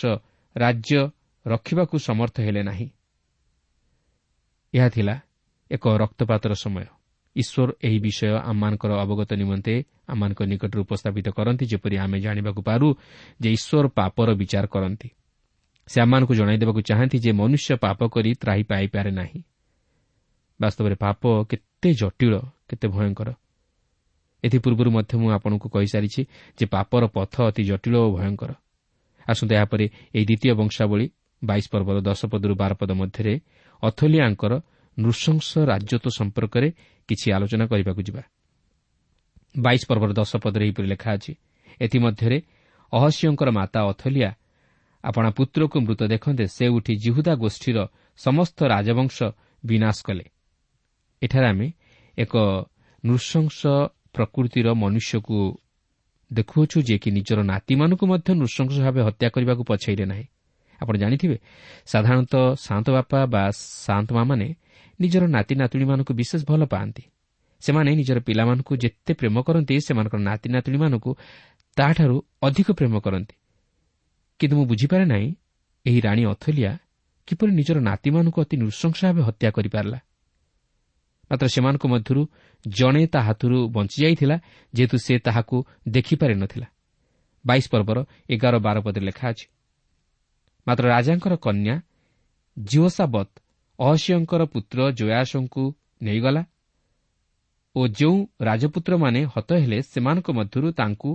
ରାଜ୍ୟ 0.56 0.98
ରଖିବାକୁ 1.46 1.94
ସମର୍ଥ 1.98 2.36
ହେଲେ 2.40 2.62
ନାହିଁ। 2.62 2.86
ଏହା 4.74 4.88
ଥିଲା 4.88 5.14
ଏକ 5.70 5.84
ରକ୍ତପାତର 5.88 6.52
ସମୟ। 6.54 6.86
ଈଶ୍ୱର 7.36 7.68
ଏହି 7.82 7.98
ବିଷୟ 7.98 8.28
ଆମମାନଙ୍କର 8.44 8.92
ଅବଗତ 8.94 9.30
ନିମନ୍ତେ 9.34 9.74
ଆମମାନଙ୍କ 10.08 10.40
ନିକଟରେ 10.42 10.80
ଉପସ୍ଥାପିତ 10.80 11.26
କରନ୍ତି 11.28 11.64
ଯେପରି 11.66 11.96
ଆମେ 11.98 12.18
ଜାଣିବାକୁ 12.20 12.60
ପାରୁ 12.62 12.88
ଯେ 13.40 13.48
ଈଶ୍ୱର 13.50 13.86
ପାପର 13.88 14.28
ବିଚାର 14.34 14.66
କରନ୍ତି। 14.66 15.08
ସେ 15.86 16.00
ଆମମାନଙ୍କୁ 16.00 16.34
ଜଣାଇ 16.34 16.56
ଦେବାକୁ 16.56 16.80
ଚାହାନ୍ତି 16.80 17.18
ଯେ 17.18 17.30
ମନୁଷ୍ୟ 17.32 17.76
ପାପ 17.76 17.98
କରି 18.08 18.30
ତ୍ରାହି 18.34 18.62
ପାଇପାରେ 18.62 19.10
ନାହିଁ। 19.10 19.40
ବାସ୍ତବରେ 20.60 20.94
ପାପ 20.94 21.22
କେତେ 21.44 21.90
ଜଟିଳ 21.94 22.34
କେତେ 22.68 22.86
ଭୟଙ୍କର। 22.88 23.28
ଏଥିପୂର୍ବରୁ 24.44 24.90
ମଧ୍ୟ 24.90 25.12
ମୁଁ 25.18 25.30
ଆପଣଙ୍କୁ 25.30 25.68
କହିସାରିଛି 25.68 26.22
ଯେ 26.58 26.64
ପାପର 26.66 27.02
ପଥ 27.06 27.34
ଅତି 27.42 27.62
ଜଟିଳ 27.64 27.94
ଓ 27.96 28.08
ଭୟଙ୍କର। 28.16 28.50
ଆସନ୍ତୁ 29.28 29.52
ଏହାପରେ 29.54 29.84
ଏହି 30.14 30.24
ଦ୍ୱିତୀୟ 30.24 30.54
ବଂଶାବଳୀ 30.54 31.06
ବାଇଶ 31.44 31.64
ପର୍ବର 31.72 31.96
ଦଶ 32.00 32.20
ପଦରୁ 32.26 32.54
ବାର 32.54 32.72
ପଦ 32.74 32.90
ମଧ୍ୟରେ 32.92 33.34
ଅଥଲିଆଙ୍କର 33.82 34.52
ନୃଶଂସ 34.98 35.58
ରାଜତ୍ୱ 35.58 36.10
ସମ୍ପର୍କରେ 36.10 36.68
କିଛି 37.08 37.26
ଆଲୋଚନା 37.32 37.64
କରିବାକୁ 37.66 38.02
ଯିବା। 38.02 38.22
ବାଇଶ 39.58 39.82
ପର୍ବର 39.88 40.10
ଦଶ 40.12 40.32
ପଦରେ 40.36 40.64
ଏହିପରି 40.64 40.88
ଲେଖା 40.88 41.10
ଅଛି 41.12 41.32
ଏଥିମଧ୍ୟରେ 41.80 42.38
ଅହସ୍ୟଙ୍କର 42.92 43.48
ମାତା 43.50 43.80
ଅଥଲିଆ 43.90 44.30
ଆପଣା 45.04 45.30
ପୁତ୍ରକୁ 45.30 45.76
ମୃତ 45.80 46.00
ଦେଖନ୍ତେ 46.04 46.44
ସେ 46.46 46.64
ଉଠି 46.68 46.92
ଜିହୁଦା 46.96 47.34
ଗୋଷ୍ଠୀର 47.34 47.78
ସମସ୍ତ 48.16 48.58
ରାଜବଂଶ 48.64 49.16
ବିନାଶ 49.64 49.96
କଲେ। 50.04 50.24
ଏଠାରେ 51.22 51.46
ଆମେ 51.48 51.68
ଏକ 52.18 52.34
ନୃଶଂସ 53.04 53.60
ପ୍ରକୃତିର 54.12 54.66
ମନୁଷ୍ୟକୁ 54.74 55.38
ଦେଖୁଅଛୁ 56.32 56.78
ଯେ 56.82 56.96
କି 56.98 57.10
ନିଜର 57.10 57.38
ନାତିମାନଙ୍କୁ 57.42 58.04
ମଧ୍ୟ 58.06 58.28
ନୃଶଂସ 58.34 58.74
ଭାବେ 58.80 59.00
ହତ୍ୟା 59.02 59.28
କରିବାକୁ 59.28 59.62
ପଛାଇଲେ 59.64 60.04
ନାହିଁ। 60.04 60.26
ଆପଣ 60.84 60.94
ଜାଣିଥିବେ 61.02 61.36
ସାଧାରଣତଃ 61.86 62.44
ଶାନ୍ତ 62.66 62.86
ବାପା 62.96 63.18
ବା 63.34 63.42
ଶାନ୍ତ 63.84 64.08
ମାମାନେ 64.18 64.46
ନିଜର 65.00 65.24
ନାତି 65.26 65.54
ନାତୁଣୀମାନଙ୍କୁ 65.60 66.12
ବିଶେଷ 66.20 66.40
ଭଲ 66.50 66.62
ପାଆନ୍ତି। 66.64 67.02
ସେମାନେ 67.62 67.90
ନିଜର 68.00 68.18
ପିଲାମାନଙ୍କୁ 68.28 68.72
ଯେତେ 68.82 69.12
ପ୍ରେମ 69.20 69.36
କରନ୍ତି 69.46 69.74
ସେମାନଙ୍କର 69.86 70.20
ନାତି 70.30 70.48
ନାତୁଣୀମାନଙ୍କୁ 70.54 71.10
ତାହାଠାରୁ 71.76 72.16
ଅଧିକ 72.42 72.68
ପ୍ରେମ 72.78 72.94
କରନ୍ତି। 73.04 73.34
କିନ୍ତୁ 74.40 74.54
ମୁଁ 74.58 74.66
ବୁଝିପାରେ 74.72 75.04
ନାହିଁ 75.04 75.28
ଏହି 75.86 76.00
ରାଣୀ 76.00 76.22
ଅଥଲିଆ 76.24 76.72
କିପରି 77.28 77.50
ନିଜର 77.58 77.78
ନାତିମାନଙ୍କୁ 77.80 78.38
ଅତି 78.44 78.54
ନୃଶଂସ 78.62 78.98
ଭାବେ 79.04 79.20
ହତ୍ୟା 79.28 79.48
କରିପାରିଲା। 79.56 79.98
ମାତ୍ର 81.30 81.46
ସେମାନଙ୍କ 81.46 81.84
ମଧ୍ୟରୁ 81.86 82.22
ଜଣେ 82.64 83.02
ତା 83.06 83.20
ହାତରୁ 83.20 83.58
ବଞ୍ଚିଯାଇଥିଲା 83.68 84.36
ଯେହେତୁ 84.74 84.96
ସେ 85.06 85.14
ତାହାକୁ 85.18 85.56
ଦେଖିପାରିନଥିଲା 85.88 86.66
ବାଇଶ 87.44 87.64
ପର୍ବର 87.72 87.98
ଏଗାର 88.30 88.54
ବାର 88.66 88.76
ପଦରେ 88.80 89.04
ଲେଖା 89.08 89.24
ଅଛି 89.32 89.46
ମାତ୍ର 90.66 90.84
ରାଜାଙ୍କର 90.88 91.34
କନ୍ୟା 91.36 91.74
ଜିଓସାବତ୍ 92.56 93.32
ଅହସିୟଙ୍କର 93.78 94.42
ପୁତ୍ର 94.44 94.78
ଜୟାସଙ୍କୁ 94.92 95.64
ନେଇଗଲା 96.02 96.42
ଓ 97.76 97.80
ଯେଉଁ 97.98 98.18
ରାଜପୁତ୍ରମାନେ 98.40 99.20
ହତ 99.34 99.50
ହେଲେ 99.54 99.78
ସେମାନଙ୍କ 99.82 100.28
ମଧ୍ୟରୁ 100.30 100.68
ତାଙ୍କୁ 100.72 101.10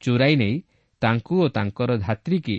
ଚୋରାଇ 0.00 0.34
ନେଇ 0.36 0.56
ତାଙ୍କୁ 1.02 1.34
ଓ 1.44 1.46
ତାଙ୍କର 1.48 1.90
ଧାତ୍ରୀକି 1.98 2.56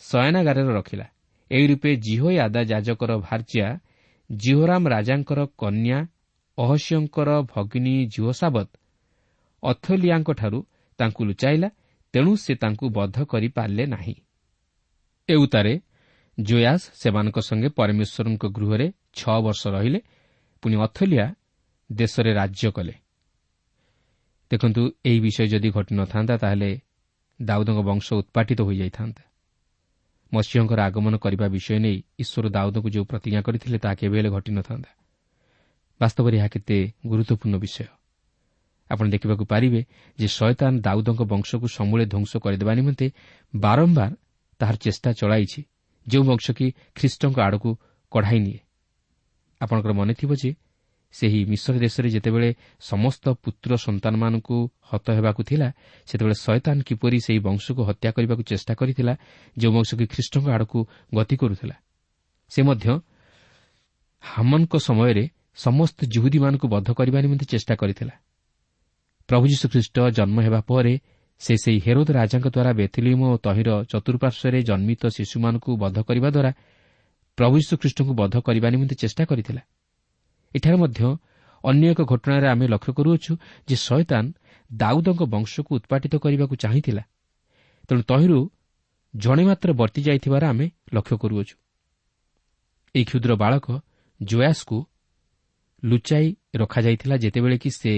ଶୟନାଗାରରେ 0.00 0.72
ରଖିଲା। 0.78 1.06
ଏହି 1.50 1.66
ରୂପେ 1.66 1.90
ଜିହୋ 1.96 2.28
ଆଦା 2.44 2.62
ଯାଜକର 2.62 3.10
ଭାର୍ଯ୍ୟା 3.26 3.66
ଜିହୋରାମ 4.30 4.82
ରାଜାଙ୍କର 4.88 5.40
କନ୍ୟା 5.58 5.98
ଅହସ୍ୟଙ୍କର 6.58 7.30
ଭଗିନୀ 7.54 7.94
ଜିହୋସାବତ 8.06 8.68
ଅଥଲିଆଙ୍କଠାରୁ 9.62 10.58
ତାଙ୍କୁ 10.98 11.22
ଲୁଚାଇଲା 11.24 11.68
ତେଣୁ 12.14 12.32
ସେ 12.36 12.52
ତାଙ୍କୁ 12.54 12.86
ବଦ୍ଧ 12.96 13.16
କରିପାରିଲେ 13.24 13.84
ନାହିଁ। 13.86 14.14
ଏଉତାରେ 15.28 15.80
ଜୋୟାସ୍ 16.40 16.84
ସେମାନଙ୍କ 16.94 17.38
ସଙ୍ଗେ 17.38 17.68
ପରମେଶ୍ୱରଙ୍କ 17.68 18.44
ଗୃହରେ 18.46 18.92
ଛଅ 19.12 19.40
ବର୍ଷ 19.40 19.66
ରହିଲେ। 19.66 20.00
ପୁଣି 20.62 20.76
ଅଥଲିଆ 20.76 21.34
ଦେଶରେ 21.92 22.30
ରାଜ୍ୟ 22.34 22.70
କଲେ। 22.70 22.94
ଦେଖନ୍ତୁ 24.50 24.82
ଏହି 25.04 25.20
ବିଷୟ 25.20 25.46
ଯଦି 25.46 25.70
ଘଟିନଥାନ୍ତା 25.70 26.36
ତାହେଲେ 26.36 26.70
ଦାଉଦଙ୍କ 27.40 27.80
ବଂଶ 27.82 28.06
ଉତ୍ପାଟିତ 28.12 28.60
ହୋଇଯାଇଥାନ୍ତା। 28.62 29.22
ମତ୍ସ୍ୟଙ୍କର 30.32 30.80
ଆଗମନ 30.80 31.14
କରିବା 31.16 31.46
ବିଷୟ 31.48 31.78
ନେଇ 31.78 32.02
ଈଶ୍ୱର 32.18 32.46
ଦାଉଦଙ୍କୁ 32.48 32.88
ଯେଉଁ 32.90 33.04
ପ୍ରତିଜ୍ଞା 33.04 33.40
କରିଥିଲେ 33.42 33.78
ତାହା 33.78 33.94
କେବେ 33.94 34.16
ହେଲେ 34.18 34.30
ଘଟିନଥାନ୍ତା। 34.30 34.90
ବାସ୍ତବରେ 36.00 36.36
ଏହା 36.36 36.48
କେତେ 36.48 36.78
ଗୁରୁତ୍ୱପୂର୍ଣ୍ଣ 37.06 37.56
ବିଷୟ। 37.58 37.86
ଆପଣ 38.90 39.06
ଦେଖିବାକୁ 39.10 39.44
ପାରିବେ 39.44 39.80
ଯେ 40.18 40.28
ଶୟତାନ 40.28 40.72
ଦାଉଦଙ୍କ 40.80 41.22
ବଂଶକୁ 41.22 41.66
ସମୂଳେ 41.68 42.04
ଧ୍ୱଂସ 42.06 42.32
କରିଦେବା 42.36 42.72
ନିମନ୍ତେ 42.74 43.06
ବାରମ୍ବାର 43.54 44.10
ତାହାର 44.60 44.76
ଚେଷ୍ଟା 44.76 45.10
ଚଳାଇଛି 45.20 45.60
ଯେଉଁ 46.06 46.24
ବଂଶ 46.24 46.46
କି 46.58 46.66
ଖ୍ରୀଷ୍ଟଙ୍କ 46.96 47.38
ଆଡ଼କୁ 47.46 47.70
କଢ଼ାଇ 48.12 48.40
ନିଏ। 48.40 48.60
ଆପଣଙ୍କର 49.60 49.92
ମନେଥିବ 49.92 50.30
ଯେ 50.42 50.50
ସେହି 51.14 51.40
ମିଶ୍ର 51.44 51.74
ଦେଶରେ 51.84 52.08
ଯେତେବେଳେ 52.10 52.48
ସମସ୍ତ 52.80 53.24
ପୁତ୍ର 53.42 53.70
ସନ୍ତାନମାନଙ୍କୁ 53.76 54.56
ହତ 54.90 55.06
ହେବାକୁ 55.16 55.40
ଥିଲା 55.48 55.68
ସେତେବେଳେ 56.08 56.36
ଶୟତାନ 56.44 56.76
କିପରି 56.88 57.18
ସେହି 57.26 57.40
ବଂଶକୁ 57.46 57.80
ହତ୍ୟା 57.88 58.10
କରିବାକୁ 58.16 58.42
ଚେଷ୍ଟା 58.50 58.72
କରିଥିଲା 58.80 59.14
ଯେଉଁ 59.56 59.72
ବଂଶ 59.76 59.90
କି 59.98 60.04
ଖ୍ରୀଷ୍ଟଙ୍କ 60.12 60.46
ଆଡ଼କୁ 60.56 60.78
ଗତି 61.14 61.36
କରୁଥିଲା 61.40 61.76
ସେ 62.50 62.60
ମଧ୍ୟ 62.68 62.86
ହାମନଙ୍କ 64.22 64.74
ସମୟରେ 64.78 65.24
ସମସ୍ତ 65.56 65.98
ଜୁହୁଦୀମାନଙ୍କୁ 66.14 66.66
ବଦ୍ଧ 66.68 66.88
କରିବା 66.92 67.18
ନିମନ୍ତେ 67.24 67.46
ଚେଷ୍ଟା 67.52 67.74
କରିଥିଲା। 67.80 68.14
ପ୍ରଭୁ 69.28 69.44
ଯୀଶୁଖ୍ରୀଷ୍ଟ 69.52 69.96
ଜନ୍ମ 70.16 70.36
ହେବା 70.46 70.60
ପରେ 70.68 70.92
ସେ 71.40 71.54
ସେହି 71.56 71.80
ହେରୋଦ 71.86 72.08
ରାଜାଙ୍କ 72.10 72.46
ଦ୍ୱାରା 72.48 72.72
ବେଥିଲିମ 72.72 73.20
ଓ 73.32 73.36
ତହିର 73.36 73.70
ଚତୁଃପାର୍ଶ୍ୱରେ 73.92 74.58
ଜନ୍ମିତ 74.62 75.02
ଶିଶୁମାନଙ୍କୁ 75.06 75.70
ବଦ୍ଧ 75.76 75.98
କରିବା 76.08 76.28
ଦ୍ୱାରା 76.30 76.50
ପ୍ରଭୁ 77.38 77.54
ଯୀଶୁଖ୍ରୀଷ୍ଟଙ୍କୁ 77.60 78.12
ବଦ୍ଧ 78.14 78.36
କରିବା 78.40 78.68
ନିମନ୍ତେ 78.70 78.94
ଚେଷ୍ଟା 78.94 79.24
କରିଥିଲା। 79.24 79.62
ଏଠାରେ 80.54 80.76
ମଧ୍ୟ 80.76 81.00
ଅନ୍ୟ 81.64 81.84
ଏକ 81.92 82.00
ଘଟଣାରେ 82.02 82.46
ଆମେ 82.48 82.66
ଲକ୍ଷ୍ୟ 82.68 82.92
କରୁଅଛୁ 82.92 83.32
ଯେ 83.68 83.76
ଶୟତାନ 83.76 84.24
ଦାଉଦଙ୍କ 84.70 85.22
ବଂଶକୁ 85.34 85.70
ଉତ୍ପାଟିତ 85.76 86.14
କରିବାକୁ 86.16 86.54
ଚାହିଁଥିଲା। 86.56 87.02
ତେଣୁ 87.88 88.02
ତହିଁରୁ 88.02 88.40
ଜଣେ 89.14 89.42
ମାତ୍ର 89.44 89.68
ବର୍ତ୍ତି 89.72 90.00
ଯାଇଥିବାର 90.02 90.44
ଆମେ 90.46 90.66
ଲକ୍ଷ୍ୟ 90.94 91.16
କରୁଅଛୁ। 91.22 91.54
ଏହି 92.94 93.04
କ୍ଷୁଦ୍ର 93.04 93.32
ବାଳକ 93.36 93.66
ଜୟାସକୁ 94.20 94.78
ଲୁଚାଇ 95.84 96.26
ରଖାଯାଇଥିଲା 96.54 97.16
ଯେତେବେଳେ 97.16 97.56
କି 97.58 97.70
ସେ 97.70 97.92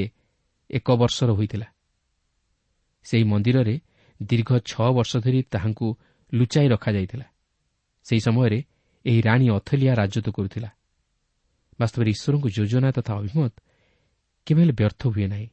ଏକ 0.71 0.87
ବର୍ଷର 0.97 1.31
ହୋଇଥିଲା। 1.33 1.67
ସେହି 3.05 3.25
ମନ୍ଦିରରେ 3.25 3.81
ଦୀର୍ଘ 4.23 4.51
ଛଅ 4.61 4.89
ବର୍ଷ 4.93 5.17
ଧରି 5.17 5.43
ତାହାଙ୍କୁ 5.43 5.87
ଲୁଚାଇ 6.35 6.69
ରଖାଯାଇଥିଲା। 6.69 7.27
ସେହି 8.07 8.21
ସମୟରେ 8.21 8.59
ଏହି 9.05 9.21
ରାଣୀ 9.21 9.47
ଅଥଲିଆ 9.49 9.93
ରାଜତ୍ୱ 9.95 10.33
କରୁଥିଲା। 10.33 10.71
ବାସ୍ତବରେ 11.79 12.11
ଈଶ୍ୱରଙ୍କୁ 12.11 12.49
ଯୋଜନା 12.49 12.91
ତଥା 12.91 13.13
ଅଭିମତ 13.15 13.55
କେବେ 14.47 14.61
ହେଲେ 14.63 14.73
ବ୍ୟର୍ଥ 14.73 15.03
ହୁଏ 15.07 15.27
ନାହିଁ। 15.27 15.49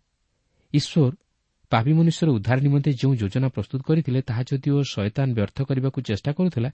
ଈଶ୍ୱର 0.74 1.14
ପାପି 1.72 1.92
ମନୁଷ୍ୟର 1.94 2.30
ଉଦ୍ଧାର 2.30 2.60
ନିମନ୍ତେ 2.62 2.92
ଯେଉଁ 2.94 3.14
ଯୋଜନା 3.16 3.48
ପ୍ରସ୍ତୁତ 3.48 3.82
କରିଥିଲେ 3.82 4.22
ତାହା 4.22 4.42
ଯଦିଓ 4.52 4.78
ଶୟତାନ 4.84 5.28
ବ୍ୟର୍ଥ 5.34 5.58
କରିବାକୁ 5.62 6.00
ଚେଷ୍ଟା 6.02 6.32
କରୁଥିଲା 6.32 6.70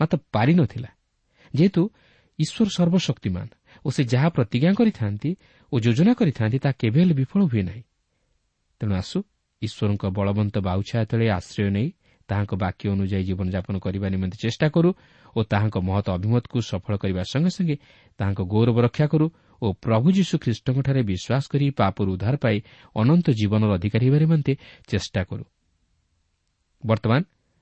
ମାତ୍ର 0.00 0.16
ପାରିନଥିଲା। 0.32 0.90
ଯେହେତୁ 1.54 1.82
ଈଶ୍ୱର 2.38 2.68
ସର୍ବଶକ୍ତିମାନ 2.70 3.48
ଓ 3.84 3.88
ସେ 3.90 4.02
ଯାହା 4.04 4.28
ପ୍ରତିଜ୍ଞା 4.28 4.72
କରିଥାନ୍ତି 4.74 5.30
ଓ 5.72 5.74
ଯୋଜନା 5.80 6.12
କରିଥାନ୍ତି 6.14 6.58
ତାହା 6.58 6.74
କେବେ 6.78 6.98
ହେଲେ 7.00 7.14
ବିଫଳ 7.14 7.40
ହୁଏ 7.50 7.62
ନାହିଁ। 7.62 7.82
ତେଣୁ 8.80 8.94
ଆସୁ 8.94 9.18
ଈଶ୍ୱରଙ୍କ 9.62 10.04
ବଳବନ୍ତ 10.16 10.56
ବାଉଛା 10.58 10.98
ତଳେ 11.10 11.26
ଆଶ୍ରୟ 11.30 11.68
ନେଇ 11.76 11.88
ତାହାଙ୍କ 12.28 12.52
ବାକ୍ୟ 12.54 12.84
ଅନୁଯାୟୀ 12.94 13.24
ଜୀବନଯାପନ 13.28 13.74
କରିବା 13.84 14.06
ନିମନ୍ତେ 14.08 14.36
ଚେଷ୍ଟା 14.44 14.66
କରୁ 14.74 14.90
ଓ 15.36 15.40
ତାହାଙ୍କ 15.50 15.76
ମହତ 15.88 16.06
ଅଭିମତକୁ 16.16 16.56
ସଫଳ 16.70 16.94
କରିବା 17.02 17.22
ସଙ୍ଗେ 17.32 17.50
ସଙ୍ଗେ 17.56 17.76
ତାହାଙ୍କ 18.20 18.40
ଗୌରବ 18.52 18.76
ରକ୍ଷା 18.86 19.06
କରୁ 19.12 19.26
ଓ 19.62 19.66
ପ୍ରଭୁ 19.84 20.08
ଯୀଶୁ 20.18 20.34
ଖ୍ରୀଷ୍ଟଙ୍କଠାରେ 20.44 21.00
ବିଶ୍ୱାସ 21.10 21.44
କରି 21.52 21.66
ପାପରୁ 21.80 22.08
ଉଦ୍ଧାର 22.14 22.34
ପାଇ 22.44 22.56
ଅନନ୍ତ 22.94 23.26
ଜୀବନର 23.30 23.70
ଅଧିକାରୀ 23.78 24.06
ହେବା 24.08 24.18
ନିମନ୍ତେ 24.24 24.52
ଚେଷ୍ଟା 24.90 25.20
କରୁ। 25.28 25.44
ବର୍ତ୍ତମାନ 26.82 27.20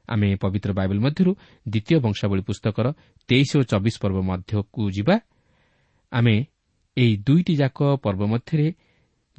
ଆମେ 0.08 0.28
ପବିତ୍ର 0.42 0.70
ବାଇବଲ 0.78 0.98
ମଧ୍ୟରୁ 1.06 1.32
ଦ୍ୱିତୀୟ 1.66 1.98
ବଂଶାବଳୀ 2.04 2.42
ପୁସ୍ତକର 2.48 2.86
ତେଇଶ 3.28 3.50
ଓ 3.56 3.62
ଚବିଶ 3.62 3.96
ପର୍ବ 4.02 4.18
ମଧ୍ୟକୁ 4.30 4.82
ଯିବା। 4.96 5.16
ଆମେ 6.12 6.36
ଏହି 6.96 7.14
ଦୁଇଟି 7.26 7.54
ଯାକ 7.56 7.78
ପର୍ବ 8.04 8.22
ମଧ୍ୟରେ 8.32 8.66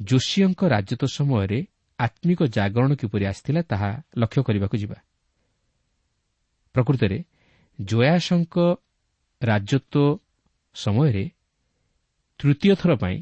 ଯୋଶୀଙ୍କ 0.00 0.60
ରାଜତ୍ୱ 0.74 1.14
ସମୟରେ 1.16 1.58
ଆତ୍ମିକ 1.98 2.42
ଜାଗରଣ 2.42 2.94
କିପରି 2.94 3.24
ଆସିଥିଲା 3.26 3.62
ତାହା 3.62 3.90
ଲକ୍ଷ୍ୟ 4.16 4.42
କରିବାକୁ 4.42 4.76
ଯିବା। 4.76 4.98
ପ୍ରକୃତରେ 6.74 7.18
ଜୟାସଙ୍କ 7.80 8.56
ରାଜତ୍ୱ 9.42 10.18
ସମୟରେ 10.74 11.24
ତୃତୀୟ 12.40 12.74
ଥର 12.74 12.96
ପାଇଁ 12.96 13.16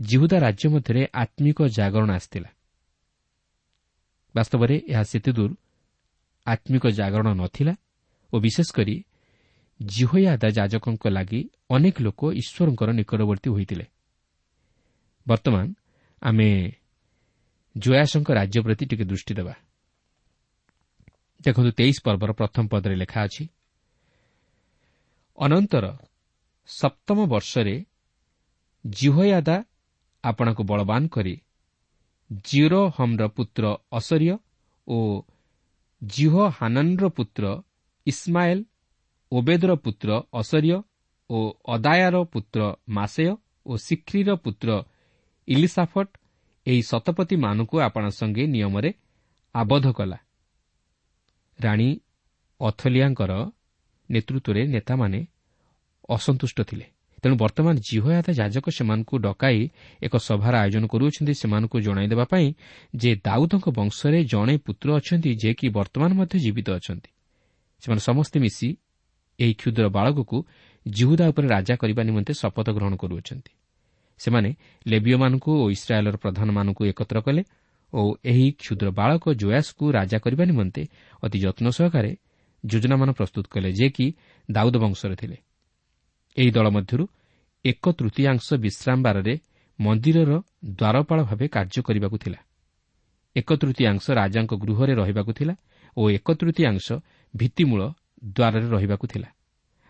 ଜିହୁଦା 0.00 0.38
ରାଜ୍ୟ 0.38 0.68
ମଧ୍ୟରେ 0.68 1.02
ଆତ୍ମିକ 1.14 1.58
ଜାଗରଣ 1.68 2.10
ଆସିଥିଲା। 2.10 2.50
ବାସ୍ତବରେ 4.34 4.76
ଏହା 4.88 5.02
ସେତେଦୂର 5.02 5.50
ଆତ୍ମିକ 6.46 6.84
ଜାଗରଣ 6.88 7.28
ନଥିଲା 7.34 7.74
ଓ 8.32 8.36
ବିଶେଷ 8.40 8.68
କରି 8.72 9.04
ଜିହୋୟାଦା 9.80 10.48
ଯାଜକଙ୍କ 10.48 11.04
ଲାଗି 11.08 11.40
ଅନେକ 11.70 11.96
ଲୋକ 12.00 12.20
ଈଶ୍ୱରଙ୍କର 12.32 12.88
ନିକଟବର୍ତ୍ତୀ 12.92 13.48
ହୋଇଥିଲେ। 13.50 13.86
ବର୍ତ୍ତମାନ 15.26 15.66
ଆମେ 16.22 16.48
ଜୟାସଙ୍କ 17.78 18.28
ରାଜ୍ୟ 18.38 18.60
ପ୍ରତି 18.66 18.84
ଟିକେ 18.90 19.04
ଦୃଷ୍ଟି 19.04 19.34
ଦେବା। 19.34 19.54
ଦେଖନ୍ତୁ 21.40 21.70
ତେଇଶ 21.78 21.96
ପର୍ବର 22.06 22.30
ପ୍ରଥମ 22.40 22.64
ପଦରେ 22.72 22.94
ଲେଖା 23.02 23.20
ଅଛି 23.26 23.44
ଅନନ୍ତର 25.38 25.86
ସପ୍ତମ 26.68 27.18
ବର୍ଷରେ 27.26 27.74
ଜିହୋୟାଦା 28.84 29.56
ଆପଣଙ୍କୁ 30.24 30.62
ବଳବାନ 30.70 31.02
କରି 31.08 31.34
ଜିରୋ 32.48 32.80
ହମ୍ର 32.96 33.22
ପୁତ୍ର 33.28 33.64
ଅସରିୟ 33.92 34.34
ଓ 34.86 34.98
ଜିହୋ 36.02 36.44
ହାନନ୍ର 36.58 37.04
ପୁତ୍ର 37.08 37.44
ଇସ୍ମାଏଲ୍ 38.06 38.62
ଓବେଦର 39.32 39.72
ପୁତ୍ର 39.84 40.10
ଅସରିୟ 40.32 40.76
ଓ 41.30 41.38
ଅଦାୟାର 41.68 42.16
ପୁତ୍ର 42.32 42.60
ମାସେୟ 42.88 43.32
ଓ 43.66 43.72
ଶିଖ୍ରୀର 43.76 44.28
ପୁତ୍ର 44.44 44.68
ଇଲିସାଫଟ୍ 45.48 46.12
ଏହି 46.68 46.82
ଶତପଥୀମାନଙ୍କୁ 46.82 47.76
ଆପଣା 47.80 48.08
ସଙ୍ଗେ 48.10 48.44
ନିୟମରେ 48.46 48.90
ଆବଦ୍ଧ 49.54 49.86
କଲା। 49.92 50.18
ରାଣୀ 51.58 51.88
ଅଥଲିଆଙ୍କର 52.60 53.32
ନେତୃତ୍ୱରେ 54.10 54.62
ନେତାମାନେ 54.66 55.20
ଅସନ୍ତୁଷ୍ଟ 56.08 56.58
ଥିଲେ। 56.60 56.86
ତେଣୁ 57.22 57.34
ବର୍ତ୍ତମାନ 57.36 57.74
ଜିହୟାତା 57.88 58.32
ଯାଜକ 58.32 58.66
ସେମାନଙ୍କୁ 58.70 59.14
ଡକାଇ 59.18 59.58
ଏକ 60.02 60.14
ସଭାର 60.16 60.54
ଆୟୋଜନ 60.58 60.84
କରୁଅଛନ୍ତି 60.86 61.34
ସେମାନଙ୍କୁ 61.34 61.76
ଜଣାଇ 61.80 62.06
ଦେବା 62.08 62.24
ପାଇଁ 62.24 62.46
ଯେ 62.96 63.10
ଦାଉଦଙ୍କ 63.24 63.66
ବଂଶରେ 63.68 64.18
ଜଣେ 64.24 64.54
ପୁତ୍ର 64.56 64.88
ଅଛନ୍ତି 64.96 65.30
ଯେ 65.34 65.50
କି 65.54 65.66
ବର୍ତ୍ତମାନ 65.68 66.10
ମଧ୍ୟ 66.14 66.34
ଜୀବିତ 66.38 66.68
ଅଛନ୍ତି। 66.70 67.10
ସେମାନେ 67.82 68.00
ସମସ୍ତେ 68.00 68.36
ମିଶି 68.40 68.68
ଏହି 69.38 69.54
କ୍ଷୁଦ୍ର 69.54 69.84
ବାଳକକୁ 69.88 70.36
ଜିହୁଦା 70.86 71.24
ଉପରେ 71.28 71.46
ରାଜା 71.48 71.74
କରିବା 71.76 72.02
ନିମନ୍ତେ 72.02 72.32
ଶପଥ 72.34 72.66
ଗ୍ରହଣ 72.70 72.94
କରୁଅଛନ୍ତି। 72.96 73.52
ସେମାନେ 74.18 74.50
ଲେବିୟମାନଙ୍କୁ 74.86 75.52
ଓ 75.62 75.64
ଇସ୍ରାଏଲ୍ର 75.70 76.16
ପ୍ରଧାନମାନଙ୍କୁ 76.16 76.82
ଏକତ୍ର 76.84 77.18
କଲେ 77.20 77.42
ଓ 77.92 78.02
ଏହି 78.24 78.46
କ୍ଷୁଦ୍ର 78.52 78.88
ବାଳକ 78.90 79.24
ଜୟାସକୁ 79.32 79.84
ରାଜା 79.92 80.18
କରିବା 80.18 80.44
ନିମନ୍ତେ 80.44 80.82
ଅତି 81.22 81.38
ଯତ୍ନ 81.38 81.66
ସହକାରେ 81.68 82.12
ଯୋଜନାମାନ 82.64 83.08
ପ୍ରସ୍ତୁତ 83.12 83.44
କଲେ 83.46 83.70
ଯେ 83.72 83.88
କି 83.90 84.06
ଦାଉଦ 84.50 84.76
ବଂଶରେ 84.76 85.16
ଥିଲେ। 85.16 85.36
ଏହି 86.36 86.50
ଦଳ 86.50 86.66
ମଧ୍ୟରୁ 86.70 87.04
ଏକ 87.64 87.84
ତୃତୀୟାଂଶ 87.92 88.46
ବିଶ୍ରାମ 88.54 88.98
ବାରରେ 89.02 89.34
ମନ୍ଦିରର 89.78 90.32
ଦ୍ୱାରପାଳ 90.78 91.18
ଭାବେ 91.24 91.46
କାର୍ଯ୍ୟ 91.48 91.80
କରିବାକୁ 91.82 92.16
ଥିଲା। 92.18 92.38
ଏକ 93.36 93.48
ତୃତୀୟାଂଶ 93.52 94.04
ରାଜାଙ୍କ 94.10 94.52
ଗୃହରେ 94.54 94.92
ରହିବାକୁ 94.94 95.32
ଥିଲା 95.32 95.54
ଓ 95.96 96.02
ଏକ 96.10 96.26
ତୃତୀୟାଂଶ 96.34 96.86
ଭିତ୍ତିମୂଳ 97.34 97.82
ଦ୍ୱାରରେ 98.24 98.66
ରହିବାକୁ 98.70 99.06
ଥିଲା। 99.06 99.28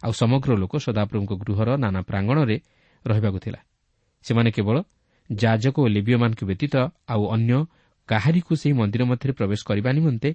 ଆଉ 0.03 0.13
ସମଗ୍ର 0.13 0.51
ଲୋକ 0.57 0.75
ସଦାପ୍ରଭୁଙ୍କ 0.77 1.33
ଗୃହର 1.43 1.69
ନାନା 1.77 2.01
ପ୍ରାଙ୍ଗଣରେ 2.01 2.57
ରହିବାକୁ 3.05 3.39
ଥିଲା। 3.39 3.61
ସେମାନେ 4.23 4.51
କେବଳ 4.51 4.77
ଯାଜକ 5.33 5.75
ଓ 5.81 5.87
ଲିବିୟମାନଙ୍କ 5.87 6.41
ବ୍ୟତୀତ 6.45 6.75
ଆଉ 7.09 7.23
ଅନ୍ୟ 7.27 7.67
କାହାରିକୁ 8.09 8.53
ସେହି 8.57 8.73
ମନ୍ଦିର 8.73 9.03
ମଧ୍ୟରେ 9.05 9.33
ପ୍ରବେଶ 9.33 9.61
କରିବା 9.65 9.91
ନିମନ୍ତେ 9.93 10.35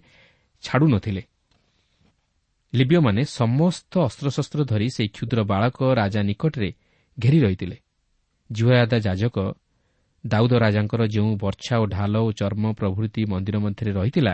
ଛାଡ଼ୁ 0.64 0.88
ନଥିଲେ। 0.88 1.22
ଲିବିୟମାନେ 2.74 3.22
ସମସ୍ତ 3.26 3.94
ଅସ୍ତ୍ରଶସ୍ତ୍ର 4.00 4.60
ଧରି 4.66 4.88
ସେହି 4.90 5.10
କ୍ଷୁଦ୍ର 5.10 5.40
ବାଳକ 5.44 5.80
ରାଜା 5.94 6.22
ନିକଟରେ 6.24 6.70
ଘେରି 7.20 7.40
ରହିଥିଲେ। 7.40 7.78
ଜୁହାଦା 8.52 8.98
ଯାଜକ 9.00 9.38
ଦାଉଦ 10.26 10.54
ରାଜାଙ୍କର 10.54 11.02
ଯେଉଁ 11.08 11.32
ବର୍ଷା 11.38 11.76
ଓ 11.80 11.86
ଢାଲ 11.86 12.16
ଓ 12.18 12.32
ଚର୍ମ 12.32 12.74
ପ୍ରଭୃତି 12.74 13.22
ମନ୍ଦିର 13.26 13.58
ମଧ୍ୟରେ 13.60 13.92
ରହିଥିଲା 13.92 14.34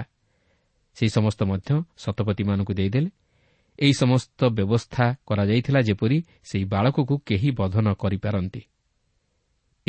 ସେହି 0.97 1.09
ସମସ୍ତ 1.09 1.39
ମଧ୍ୟ 1.43 1.69
ଶତପତିମାନଙ୍କୁ 1.97 2.73
ଦେଇଦେଲେ। 2.73 3.09
ଏହି 3.79 3.93
ସମସ୍ତ 3.93 4.39
ବ୍ୟବସ୍ଥା 4.49 5.05
କରାଯାଇଥିଲା 5.25 5.79
ଯେପରି 5.81 6.17
ସେହି 6.43 6.65
ବାଳକକୁ 6.65 7.15
କେହି 7.25 7.49
ବଧ 7.51 7.75
ନ 7.79 7.87
କରିପାରନ୍ତି। 7.93 8.61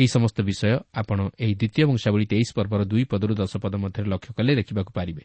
ଏହି 0.01 0.09
ସମସ୍ତ 0.15 0.37
ବିଷୟ 0.49 0.73
ଆପଣ 1.01 1.19
ଏହି 1.43 1.53
ଦ୍ୱିତୀୟ 1.61 1.83
ବଂଶାବଳୀ 1.89 2.25
ତେଇଶ 2.31 2.49
ପର୍ବର 2.57 2.81
ଦୁଇ 2.91 3.03
ପଦରୁ 3.11 3.33
ଦଶ 3.41 3.53
ପଦ 3.63 3.73
ମଧ୍ୟରେ 3.83 4.07
ଲକ୍ଷ୍ୟ 4.13 4.31
କଲେ 4.37 4.51
ଦେଖିବାକୁ 4.59 4.91
ପାରିବେ। 4.97 5.23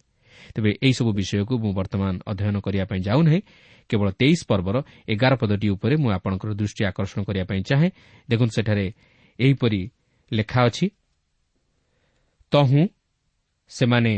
ତେବେ 0.55 0.71
ଏହିସବୁ 0.87 1.11
ବିଷୟକୁ 1.19 1.55
ମୁଁ 1.63 1.73
ବର୍ତ୍ତମାନ 1.79 2.13
ଅଧ୍ୟୟନ 2.31 2.57
କରିବା 2.65 2.85
ପାଇଁ 2.91 3.01
ଯାଉନାହିଁ। 3.09 3.41
କେବଳ 3.91 4.09
ତେଇଶ 4.21 4.41
ପର୍ବର 4.51 4.77
ଏଗାର 5.09 5.33
ପଦଟି 5.41 5.67
ଉପରେ 5.75 5.95
ମୁଁ 6.03 6.11
ଆପଣଙ୍କର 6.19 6.51
ଦୃଷ୍ଟି 6.61 6.83
ଆକର୍ଷଣ 6.91 7.19
କରିବା 7.29 7.45
ପାଇଁ 7.51 7.61
ଚାହେଁ। 7.69 7.89
ଦେଖନ୍ତୁ 8.29 8.53
ସେଠାରେ 8.57 8.87
ଏହିପରି 9.39 9.81
ଲେଖା 10.31 10.61
ଅଛି 10.69 10.87
ତହୁଁ 12.53 12.83
ସେମାନେ 13.71 14.15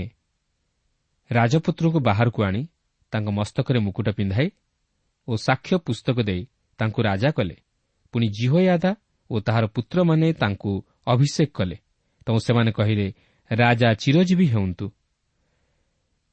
ରାଜପୁତ୍ରକୁ 1.30 1.98
ବାହାରକୁ 2.00 2.40
ଆଣି 2.48 2.62
ତାଙ୍କ 3.12 3.28
ମସ୍ତକରେ 3.38 3.78
ମୁକୁଟ 3.86 4.08
ପିନ୍ଧାଇ 4.18 4.48
ଓ 5.28 5.32
ସାକ୍ଷ୍ୟ 5.46 5.74
ପୁସ୍ତକ 5.86 6.16
ଦେଇ 6.28 6.42
ତାଙ୍କୁ 6.78 7.00
ରାଜା 7.02 7.30
କଲେ। 7.30 7.56
ପୁଣି 8.14 8.26
ଜିହୋୟାଦା 8.28 8.90
ଓ 9.30 9.40
ତାହାର 9.40 9.66
ପୁତ୍ରମାନେ 9.66 10.32
ତାଙ୍କୁ 10.32 10.72
ଅଭିଷେକ 11.06 11.50
କଲେ। 11.54 11.76
ତେଣୁ 12.26 12.38
ସେମାନେ 12.38 12.70
କହିଲେ 12.72 13.14
ରାଜା 13.50 13.94
ଚିରଜୀବୀ 13.94 14.46
ହେଉନ୍ତୁ। 14.46 14.90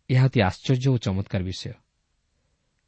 ଏହା 0.09 0.25
ଅତି 0.25 0.39
ଆଶ୍ଚର୍ଯ୍ୟ 0.41 0.89
ଓ 0.89 0.97
ଚମତ୍କାର 0.97 1.43
ବିଷୟ। 1.43 1.71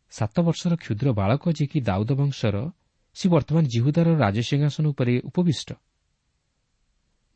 ସାତ 0.09 0.39
ବର୍ଷର 0.39 0.75
କ୍ଷୁଦ୍ର 0.75 1.11
ବାଳକ 1.11 1.43
ଯିଏକି 1.49 1.81
ଦାଉଦ 1.81 2.11
ବଂଶର 2.11 2.71
ସେ 3.15 3.29
ବର୍ତ୍ତମାନ 3.29 3.63
ଜିହୁଦାର 3.65 4.07
ରାଜସିଂହାସନ 4.15 4.85
ଉପରେ 4.87 5.19
ଉପବିଷ୍ଟ। 5.19 5.73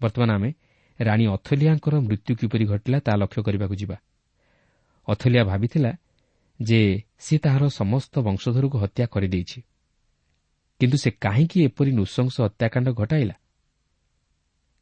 ବର୍ତ୍ତମାନ 0.02 0.32
ଆମେ 0.32 0.54
ରାଣୀ 1.00 1.26
ଅଥଲିଆଙ୍କର 1.28 1.96
ମୃତ୍ୟୁ 2.00 2.36
କିପରି 2.36 2.66
ଘଟିଲା 2.66 3.00
ତାହା 3.00 3.18
ଲକ୍ଷ୍ୟ 3.18 3.42
କରିବାକୁ 3.44 3.76
ଯିବା। 3.76 3.98
ଅଥଲିଆ 5.08 5.44
ଭାବିଥିଲା 5.44 5.92
ଯେ 6.62 7.02
ସେ 7.20 7.38
ତାହାର 7.38 7.70
ସମସ୍ତ 7.70 8.20
ବଂଶଧରକୁ 8.20 8.78
ହତ୍ୟା 8.78 9.06
କରିଦେଇଛି। 9.08 9.62
କିନ୍ତୁ 10.82 10.98
ସେ 10.98 11.10
କାହିଁକି 11.22 11.58
ଏପରି 11.68 11.92
ନୃଶଂସ 11.92 12.36
ହତ୍ୟାକାଣ୍ଡ 12.42 12.88
ଘଟାଇଲା 13.00 13.36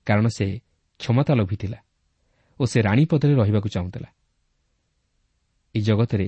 କାରଣ 0.07 0.27
ସେ 0.27 0.45
କ୍ଷମତା 0.99 1.33
ଲୋଭିଥିଲା 1.35 1.79
ଓ 2.59 2.63
ସେ 2.65 2.79
ରାଣୀ 2.81 3.03
ପଦରେ 3.11 3.33
ରହିବାକୁ 3.35 3.69
ଚାହୁଁଥିଲା। 3.69 4.09
ଏହି 5.75 5.83
ଜଗତରେ 5.85 6.27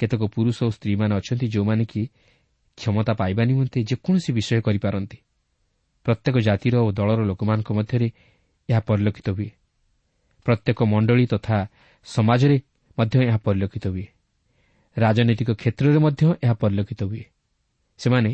କେତେକ 0.00 0.22
ପୁରୁଷ 0.34 0.56
ଓ 0.62 0.68
ସ୍ତ୍ରୀମାନେ 0.70 1.12
ଅଛନ୍ତି 1.16 1.46
ଯେଉଁମାନେ 1.48 1.84
କି 1.84 2.02
କ୍ଷମତା 2.78 3.12
ପାଇବା 3.12 3.42
ନିମନ୍ତେ 3.44 3.78
ଯେକୌଣସି 3.90 4.30
ବିଷୟ 4.32 4.60
କରିପାରନ୍ତି 4.66 5.18
ପ୍ରତ୍ୟେକ 6.06 6.36
ଜାତିର 6.38 6.74
ଓ 6.76 6.88
ଦଳର 6.92 7.20
ଲୋକମାନଙ୍କ 7.24 7.70
ମଧ୍ୟରେ 7.72 8.08
ଏହା 8.68 8.80
ପରିଲକ୍ଷିତ 8.80 9.28
ହୁଏ 9.30 9.50
ପ୍ରତ୍ୟେକ 10.46 10.78
ମଣ୍ଡଳୀ 10.82 11.24
ତଥା 11.26 11.58
ସମାଜରେ 12.06 12.56
ମଧ୍ୟ 12.98 13.14
ଏହା 13.28 13.38
ପରିଲକ୍ଷିତ 13.46 13.86
ହୁଏ 13.88 14.06
ରାଜନୈତିକ 14.96 15.50
କ୍ଷେତ୍ରରେ 15.60 15.98
ମଧ୍ୟ 15.98 16.22
ଏହା 16.44 16.54
ପରିଲକ୍ଷିତ 16.54 17.02
ହୁଏ 17.04 17.24
ସେମାନେ 17.98 18.32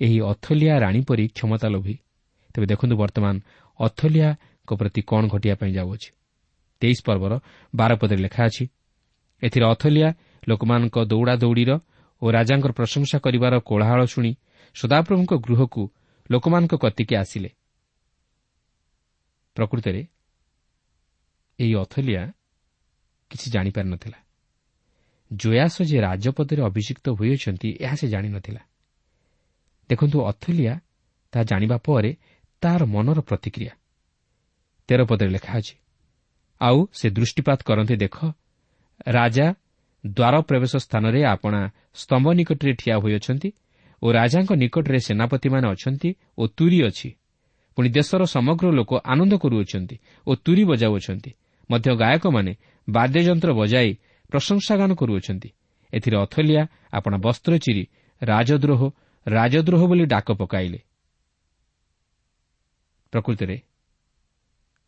ଏହି 0.00 0.18
ଅଥଲିଆ 0.32 0.74
ରାଣୀ 0.84 1.00
ପରି 1.08 1.24
କ୍ଷମତା 1.36 1.68
ଲୋଭୀ। 1.74 1.96
ତେବେ 2.54 2.66
ଦେଖନ୍ତୁ 2.72 2.94
ବର୍ତ୍ତମାନ 3.02 3.34
ଅଥଲିଆଙ୍କ 3.80 4.70
ପ୍ରତି 4.80 5.00
କ'ଣ 5.10 5.22
ଘଟିବା 5.32 5.56
ପାଇଁ 5.60 5.72
ଯାଉଅଛି। 5.78 6.10
ତେଇଶ 6.82 6.98
ପର୍ବର 7.06 7.32
ବାରପଦରେ 7.74 8.20
ଲେଖା 8.26 8.42
ଅଛି 8.48 8.64
ଏଥିରେ 9.42 9.66
ଅଥଲିଆ 9.74 10.08
ଲୋକମାନଙ୍କ 10.48 10.96
ଦୌଡ଼ା 11.12 11.34
ଦୌଡ଼ିର 11.42 11.70
ଓ 12.22 12.26
ରାଜାଙ୍କର 12.36 12.72
ପ୍ରଶଂସା 12.78 13.16
କରିବାର 13.24 13.54
କୋଳାହଳ 13.68 14.00
ଶୁଣି 14.12 14.32
ସଦାପ୍ରଭୁଙ୍କ 14.76 15.32
ଗୃହକୁ 15.46 15.82
ଲୋକମାନଙ୍କ 16.30 16.72
କତିକି 16.84 17.14
ଆସିଲେ। 17.22 17.50
ପ୍ରକୃତରେ 19.56 20.02
ଏହି 21.58 21.74
ଅଥଲିଆ 21.84 22.22
କିଛି 23.30 23.46
ଜାଣିପାରିନଥିଲା 23.54 24.18
ଜୟାସ 25.30 25.74
ଯେ 25.90 25.98
ରାଜପଦରେ 26.00 26.60
ଅଭିଷିକ୍ତ 26.62 27.06
ହୋଇଅଛନ୍ତି 27.18 27.68
ଏହା 27.84 27.96
ସେ 28.00 28.06
ଜାଣିନଥିଲା 28.08 28.62
ଦେଖନ୍ତୁ 29.90 30.18
ଅଥଲିଆ 30.30 30.74
ତାହା 31.32 31.44
ଜାଣିବା 31.50 31.76
ପରେ 31.86 32.10
ତାହାର 32.62 32.82
ମନର 32.94 33.18
ପ୍ରତିକ୍ରିୟା। 33.20 33.72
ତେର 34.88 35.00
ପଦରେ 35.10 35.30
ଲେଖା 35.30 35.52
ଅଛି 35.58 35.74
ଆଉ 36.60 36.78
ସେ 36.98 37.06
ଦୃଷ୍ଟିପାତ 37.10 37.58
କରନ୍ତି 37.68 37.96
ଦେଖ 37.96 38.16
ରାଜା 39.08 39.46
ଦ୍ୱାର 40.04 40.34
ପ୍ରବେଶ 40.48 40.72
ସ୍ଥାନରେ 40.76 41.20
ଆପଣା 41.34 41.60
ସ୍ତମ୍ଭ 41.94 42.26
ନିକଟରେ 42.38 42.72
ଠିଆ 42.80 42.94
ହୋଇଅଛନ୍ତି 43.02 43.48
ଓ 44.02 44.06
ରାଜାଙ୍କ 44.12 44.50
ନିକଟରେ 44.62 44.98
ସେନାପତିମାନେ 45.06 45.66
ଅଛନ୍ତି 45.74 46.10
ଓ 46.38 46.42
ତୁରି 46.56 46.78
ଅଛି। 46.88 47.08
ପୁଣି 47.76 47.88
ଦେଶର 47.88 48.22
ସମଗ୍ର 48.26 48.66
ଲୋକ 48.78 48.90
ଆନନ୍ଦ 49.04 49.32
କରୁଅଛନ୍ତି 49.42 49.96
ଓ 50.26 50.30
ତୁରି 50.44 50.62
ବଜାଉଅଛନ୍ତି। 50.70 51.30
ମଧ୍ୟ 51.70 51.88
ଗାୟକମାନେ 52.02 52.52
ବାଦ୍ୟଯନ୍ତ୍ର 52.88 53.50
ବଜାଇ 53.60 53.90
ପ୍ରଶଂସାଗାନ 54.32 54.90
କରୁଅଛନ୍ତି। 55.00 55.48
ଏଥିରେ 55.92 56.16
ଅଥଲିଆ 56.24 56.62
ଆପଣା 56.92 57.16
ବସ୍ତ୍ର 57.26 57.52
ଚିରି 57.64 57.84
ରାଜଦ୍ରୋହ 58.22 58.80
ରାଜଦ୍ରୋହ 59.30 59.82
ବୋଲି 59.90 60.04
ଡାକ 60.06 60.28
ପକାଇଲେ। 60.40 60.80
ପ୍ରକୃତରେ 63.12 63.56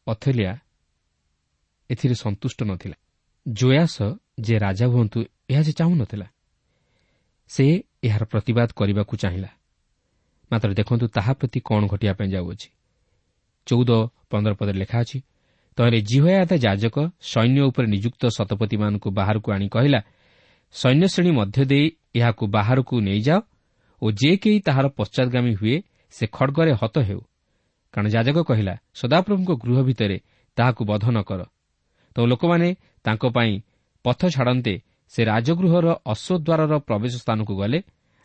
ଅଥଲିଆ 0.06 0.52
ଏଥିରେ 1.90 2.14
ସନ୍ତୁଷ୍ଟ 2.14 2.58
ନଥିଲା। 2.62 2.96
ଜୟାସ 3.46 3.96
ଯେ 4.46 4.54
ରାଜା 4.58 4.86
ହୁଅନ୍ତୁ 4.86 5.18
ଏହା 5.50 5.62
ସେ 5.66 5.72
ଚାହୁଁନଥିଲା 5.72 6.26
ସେ 7.50 7.64
ଏହାର 8.06 8.24
ପ୍ରତିବାଦ 8.24 8.68
କରିବାକୁ 8.78 9.14
ଚାହିଁଲା। 9.22 9.50
ମାତ୍ର 10.50 10.70
ଦେଖନ୍ତୁ 10.78 11.06
ତାହା 11.16 11.32
ପ୍ରତି 11.38 11.58
କ'ଣ 11.68 11.82
ଘଟିବା 11.92 12.14
ପାଇଁ 12.18 12.28
ଯାଉଅଛି। 12.34 12.68
ଚଉଦ 13.66 13.90
ପନ୍ଦର 14.30 14.52
ପଦରେ 14.58 14.78
ଲେଖା 14.82 14.98
ଅଛି 15.04 15.18
ତହିଁରେ 15.78 15.98
ଜିହୟାଦା 16.10 16.56
ଯାଜକ 16.64 16.96
ସୈନ୍ୟ 17.30 17.60
ଉପରେ 17.68 17.86
ନିଯୁକ୍ତ 17.94 18.22
ଶତପତିମାନଙ୍କୁ 18.36 19.08
ବାହାରକୁ 19.18 19.48
ଆଣି 19.54 19.66
କହିଲା 19.74 20.00
ସୈନ୍ୟ 20.74 21.06
ଶ୍ରେଣୀ 21.12 21.32
ମଧ୍ୟ 21.38 21.58
ଦେଇ 21.70 21.86
ଏହାକୁ 22.18 22.44
ବାହାରକୁ 22.56 22.94
ନେଇଯାଅ 23.08 23.38
ଓ 24.02 24.06
ଯେ 24.10 24.30
କେହି 24.36 24.58
ତାହାର 24.60 24.86
ପଶ୍ଚାଦଗାମୀ 24.88 25.52
ହୁଏ 25.54 25.76
ସେ 26.14 26.24
ଖଡ଼ଗରେ 26.26 26.72
ହତ 26.72 26.96
ହେଉ। 26.98 27.20
କାରଣ 27.94 28.06
ଯାଜକ 28.08 28.38
କହିଲା 28.42 28.74
ସଦାପ୍ରଭୁଙ୍କ 28.94 29.50
ଗୃହ 29.62 29.78
ଭିତରେ 29.82 30.18
ତାହାକୁ 30.56 30.82
ବଧ 30.84 31.04
ନ 31.10 31.18
କର 31.22 31.40
ତ 32.16 32.16
ଲୋକମାନେ 32.26 32.68
ତାଙ୍କ 33.04 33.24
ପାଇଁ 33.26 33.52
ପଥ 34.04 34.20
ଛାଡ଼ନ୍ତେ 34.28 34.74
ସେ 35.12 35.20
ରାଜଗୃହର 35.24 35.86
ଅଶ୍ୱଦ୍ୱାରର 36.06 36.72
ପ୍ରବେଶ 36.78 37.14
ସ୍ଥାନକୁ 37.18 37.52
ଗଲେ 37.56 37.78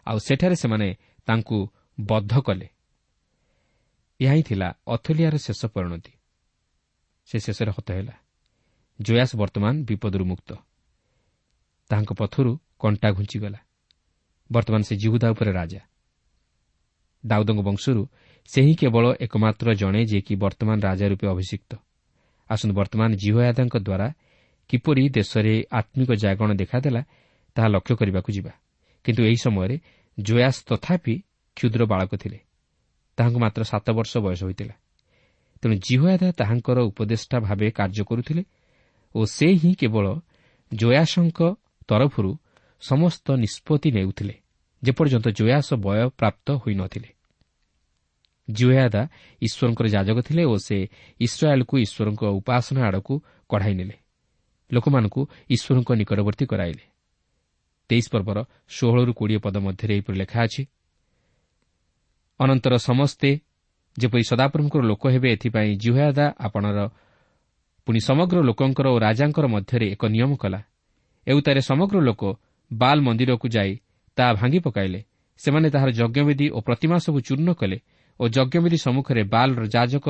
ଆଉ 0.07 0.17
ସେଠାରେ 0.17 0.55
ସେମାନେ 0.55 0.87
ତାଙ୍କୁ 1.27 1.57
ବଦ୍ଧ 1.99 2.33
କଲେ। 2.39 2.67
ଏହା 4.19 4.33
ହିଁ 4.33 4.43
ଥିଲା 4.43 4.67
ଅଥଲିଆର 4.87 5.35
ଶେଷ 5.37 5.61
ପରିଣତି। 5.65 6.11
ସେ 7.29 7.37
ଶେଷରେ 7.39 7.71
ହତ 7.71 7.87
ହେଲା। 7.91 8.15
ଜୟାସ 8.99 9.31
ବର୍ତ୍ତମାନ 9.35 9.73
ବିପଦରୁ 9.83 10.25
ମୁକ୍ତ। 10.25 10.49
ତାହାଙ୍କ 11.89 12.11
ପଥରୁ 12.13 12.51
କଣ୍ଟା 12.79 13.07
ଘୁଞ୍ଚିଗଲା। 13.11 13.59
ବର୍ତ୍ତମାନ 14.51 14.81
ସେ 14.81 14.95
ଜିହୁଦା 14.95 15.27
ଉପରେ 15.31 15.51
ରାଜା 15.51 15.81
ଦାଉଦଙ୍କ 17.25 17.60
ବଂଶରୁ 17.60 18.01
ସେ 18.49 18.60
ହିଁ 18.62 18.73
କେବଳ 18.75 19.05
ଏକମାତ୍ର 19.19 19.67
ଜଣେ 19.73 20.01
ଯିଏକି 20.05 20.33
ବର୍ତ୍ତମାନ 20.36 20.77
ରାଜା 20.79 21.05
ରୂପେ 21.07 21.27
ଅଭିଷିକ୍ତ। 21.27 21.71
ଆସନ୍ତୁ 22.49 22.73
ବର୍ତ୍ତମାନ 22.75 23.10
ଜିହୟାଦାଙ୍କ 23.15 23.75
ଦ୍ୱାରା 23.77 24.07
କିପରି 24.69 25.03
ଦେଶରେ 25.10 25.53
ଆତ୍ମିକ 25.71 26.10
ଜାଗରଣ 26.13 26.51
ଦେଖାଦେଲା 26.53 27.01
ତାହା 27.55 27.67
ଲକ୍ଷ୍ୟ 27.67 27.95
କରିବାକୁ 27.95 28.29
ଯିବା। 28.31 28.51
କିନ୍ତୁ 29.03 29.21
ଏହି 29.23 29.38
ସମୟରେ 29.45 29.75
ଜୟାସ 30.17 30.55
ତଥାପି 30.69 31.15
କ୍ଷୁଦ୍ର 31.57 31.81
ବାଳକ 31.86 32.12
ଥିଲେ। 32.15 32.39
ତାହାଙ୍କୁ 33.17 33.39
ମାତ୍ର 33.39 33.62
ସାତ 33.63 33.86
ବର୍ଷ 33.89 34.13
ବୟସ 34.17 34.41
ହୋଇଥିଲା। 34.43 34.75
ତେଣୁ 35.62 35.75
ଜିହୟାଦା 35.75 36.31
ତାହାଙ୍କର 36.31 36.77
ଉପଦେଷ୍ଟା 36.79 37.38
ଭାବେ 37.39 37.67
କାର୍ଯ୍ୟ 37.71 38.03
କରୁଥିଲେ 38.03 38.43
ଓ 39.15 39.25
ସେ 39.25 39.47
ହିଁ 39.53 39.71
କେବଳ 39.75 40.05
ଜୟାସଙ୍କ 40.73 41.39
ତରଫରୁ 41.88 42.31
ସମସ୍ତ 42.81 43.25
ନିଷ୍ପତ୍ତି 43.31 43.89
ନେଉଥିଲେ 43.91 44.35
ଯେପର୍ଯ୍ୟନ୍ତ 44.83 45.27
ଜୟାସ 45.29 45.67
ବୟପ୍ରାପ୍ତ 45.75 46.47
ହୋଇନଥିଲେ। 46.61 47.09
ଜୁୟାଦା 48.47 49.01
ଈଶ୍ୱରଙ୍କର 49.41 49.87
ଯାଜକ 49.87 50.17
ଥିଲେ 50.21 50.43
ଓ 50.45 50.55
ସେ 50.57 50.77
ଇସ୍ରାଏଲ୍କୁ 51.19 51.75
ଈଶ୍ୱରଙ୍କ 51.77 52.23
ଉପାସନା 52.39 52.81
ଆଡ଼କୁ 52.87 53.13
କଢ଼ାଇ 53.49 53.73
ନେଲେ। 53.73 53.95
ଲୋକମାନଙ୍କୁ 54.71 55.21
ଈଶ୍ୱରଙ୍କ 55.49 55.89
ନିକଟବର୍ତ୍ତୀ 55.91 56.45
କରାଇଲେ। 56.45 56.83
ତେଇଶ 57.89 58.05
ପର୍ବର 58.13 58.37
ଷୋହଳରୁ 58.69 59.11
କୋଡ଼ିଏ 59.13 59.39
ପଦ 59.39 59.55
ମଧ୍ୟରେ 59.57 59.93
ଏହିପରି 59.95 60.17
ଲେଖା 60.17 60.39
ଅଛି 60.43 60.63
ଅନନ୍ତର 62.39 62.73
ସମସ୍ତେ 62.77 63.29
ଯେପରି 63.97 64.23
ସଦାପ୍ରଭୁଙ୍କର 64.31 64.81
ଲୋକ 64.81 65.03
ହେବେ 65.13 65.27
ଏଥିପାଇଁ 65.35 65.71
ଜୁହାଦା 65.83 66.25
ଆପଣର 66.37 66.79
ପୁଣି 67.87 67.99
ସମଗ୍ର 67.99 68.37
ଲୋକଙ୍କର 68.43 68.87
ଓ 68.87 68.97
ରାଜାଙ୍କର 68.99 69.45
ମଧ୍ୟରେ 69.47 69.85
ଏକ 69.93 70.03
ନିୟମ 70.05 70.31
କଲା। 70.35 70.59
ଏଉତାରେ 71.27 71.61
ସମଗ୍ର 71.61 71.97
ଲୋକ 71.99 72.23
ବାଲ୍ 72.71 73.01
ମନ୍ଦିରକୁ 73.01 73.47
ଯାଇ 73.47 73.71
ତାହା 74.17 74.34
ଭାଙ୍ଗି 74.34 74.60
ପକାଇଲେ। 74.60 74.99
ସେମାନେ 75.39 75.67
ତାହାର 75.69 75.89
ଯଜ୍ଞବିଧି 75.91 76.47
ଓ 76.49 76.60
ପ୍ରତିମା 76.62 76.97
ସବୁ 76.97 77.19
ଚୂର୍ଣ୍ଣ 77.21 77.49
କଲେ 77.53 77.77
ଓ 78.19 78.23
ଯଜ୍ଞବିଧି 78.27 78.77
ସମ୍ମୁଖରେ 78.77 79.23
ବାଲ୍ର 79.23 79.62
ଯାଜକ 79.67 80.08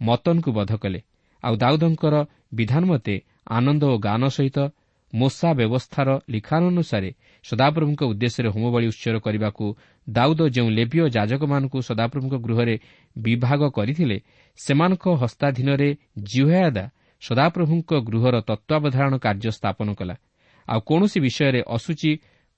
ମତନକୁ 0.00 0.50
ବଧ 0.52 0.72
କଲେ। 0.76 1.00
ଆଉ 1.42 1.54
ଦାଉଦଙ୍କର 1.56 2.14
ବିଧାନ 2.54 2.82
ମତେ 2.84 3.14
ଆନନ୍ଦ 3.50 3.82
ଓ 3.84 3.96
ଗାନ 3.98 4.22
ସହିତ 4.28 4.58
ମୋସା 5.12 5.48
ବ୍ୟବସ୍ଥାର 5.54 6.08
ଲିଖାନୁସାରେ 6.28 7.10
ସଦାପ୍ରଭୁଙ୍କ 7.44 8.02
ଉଦ୍ଦେଶ୍ୟରେ 8.02 8.48
ହୋମବଳି 8.48 8.86
ଉତ୍ସର 8.86 9.16
କରିବାକୁ 9.18 9.64
ଦାଉଦ 10.08 10.40
ଯେଉଁ 10.48 10.70
ଲେବୀୟ 10.70 11.04
ଯାଜକମାନଙ୍କୁ 11.16 11.78
ସଦାପ୍ରଭୁଙ୍କ 11.88 12.34
ଗୃହରେ 12.44 12.76
ବିଭାଗ 13.16 13.60
କରିଥିଲେ 13.70 14.16
ସେମାନଙ୍କ 14.58 15.04
ହସ୍ତାଧୀନରେ 15.22 15.88
ଜିହୟାଦା 16.30 16.84
ସଦାପ୍ରଭୁଙ୍କ 17.22 17.90
ଗୃହର 18.08 18.34
ତତ୍ତ୍ୱାବଧାରଣ 18.40 19.14
କାର୍ଯ୍ୟ 19.18 19.50
ସ୍ଥାପନ 19.50 19.88
କଲା। 19.94 20.14
ଆଉ 20.68 20.80
କୌଣସି 20.80 21.18
ବିଷୟରେ 21.20 21.60
ଅସୁଚି 21.68 22.12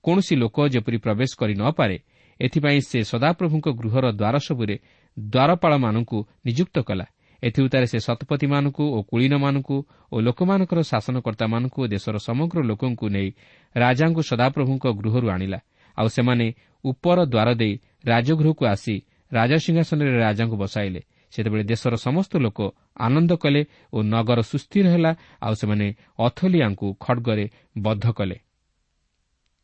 କୌଣସି 0.05 0.35
ଲୋକ 0.37 0.57
ଯେପରି 0.69 0.99
ପ୍ରବେଶ 0.99 1.31
କରି 1.39 1.55
ନ 1.55 1.65
ପାରେ 1.71 1.97
ଏଥିପାଇଁ 2.41 2.81
ସେ 2.81 2.99
ସଦାପ୍ରଭୁଙ୍କ 3.03 3.67
ଗୃହର 3.81 4.07
ଦ୍ୱାର 4.13 4.37
ସବୁରେ 4.39 4.77
ଦ୍ୱାରପାଳମାନଙ୍କୁ 5.17 6.19
ନିଯୁକ୍ତ 6.47 6.77
କଲା। 6.79 7.07
ଏଥିଉତ୍ତାରେ 7.43 7.87
ସେ 7.87 7.99
ଶତପଥୀମାନଙ୍କୁ 7.99 8.85
ଓ 8.97 8.99
କୁଳିନମାନଙ୍କୁ 9.03 9.77
ଓ 10.13 10.17
ଲୋକମାନଙ୍କର 10.21 10.79
ଶାସନକର୍ତ୍ତାମାନଙ୍କୁ 10.83 11.79
ଓ 11.83 11.87
ଦେଶର 11.87 12.17
ସମଗ୍ର 12.19 12.59
ଲୋକଙ୍କୁ 12.63 13.07
ନେଇ 13.09 13.29
ରାଜାଙ୍କୁ 13.77 14.23
ସଦାପ୍ରଭୁଙ୍କ 14.31 14.85
ଗୃହରୁ 15.01 15.27
ଆଣିଲା। 15.31 15.59
ଆଉ 15.97 16.09
ସେମାନେ 16.09 16.47
ଉପର 16.85 17.19
ଦ୍ୱାର 17.25 17.49
ଦେଇ 17.55 17.75
ରାଜଗୃହକୁ 18.07 18.63
ଆସି 18.67 18.95
ରାଜସିଂହାସନରେ 19.33 20.19
ରାଜାଙ୍କୁ 20.19 20.57
ବସାଇଲେ। 20.57 21.01
ସେତେବେଳେ 21.33 21.65
ଦେଶର 21.65 21.95
ସମସ୍ତ 21.97 22.33
ଲୋକ 22.37 22.59
ଆନନ୍ଦ 22.97 23.31
କଲେ 23.37 23.63
ଓ 23.93 24.03
ନଗର 24.03 24.39
ସୁସ୍ଥିର 24.43 24.87
ହେଲା 24.89 25.11
ଆଉ 25.41 25.55
ସେମାନେ 25.55 25.87
ଅଥଲିଆଙ୍କୁ 26.19 26.87
ଖଡ଼ଗରେ 27.01 27.47
ବଦ୍ଧ 27.79 28.07
କଲେ। 28.13 28.37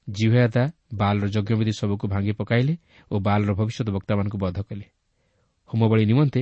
ଜିଭେଦା 0.09 0.64
ବାଲ୍ର 0.94 1.25
ଯଜ୍ଞବିଧି 1.27 1.72
ସବୁକୁ 1.72 2.05
ଭାଙ୍ଗି 2.09 2.33
ପକାଇଲେ 2.33 2.75
ଓ 3.11 3.14
ବାଲ୍ର 3.18 3.51
ଭବିଷ୍ୟତ 3.55 3.88
ବକ୍ତାମାନଙ୍କୁ 3.90 4.38
ବଦ୍ଧ 4.38 4.59
କଲେ। 4.62 4.87
ହୋମବଳି 5.70 6.05
ନିମନ୍ତେ 6.07 6.40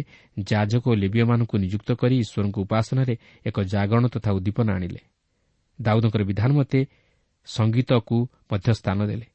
ଯାଜକ 0.48 0.84
ଓ 0.88 0.94
ଲିବିୟମାନଙ୍କୁ 0.94 1.56
ନିଯୁକ୍ତ 1.58 1.88
କରି 1.92 2.16
ଈଶ୍ୱରଙ୍କ 2.18 2.56
ଉପାସନାରେ 2.58 3.14
ଏକ 3.46 3.56
ଜାଗରଣ 3.62 4.04
ତଥା 4.06 4.30
ଉଦ୍ଦୀପନା 4.32 4.70
ଆଣିଲେ। 4.74 5.00
ଦାଉଦଙ୍କର 5.80 6.22
ବିଧାନ 6.22 6.50
ମତେ 6.52 6.80
ସଙ୍ଗୀତକୁ 7.44 8.16
ମଧ୍ୟ 8.52 8.72
ସ୍ଥାନ 8.74 8.98
ଦେଲେ। 9.06 9.26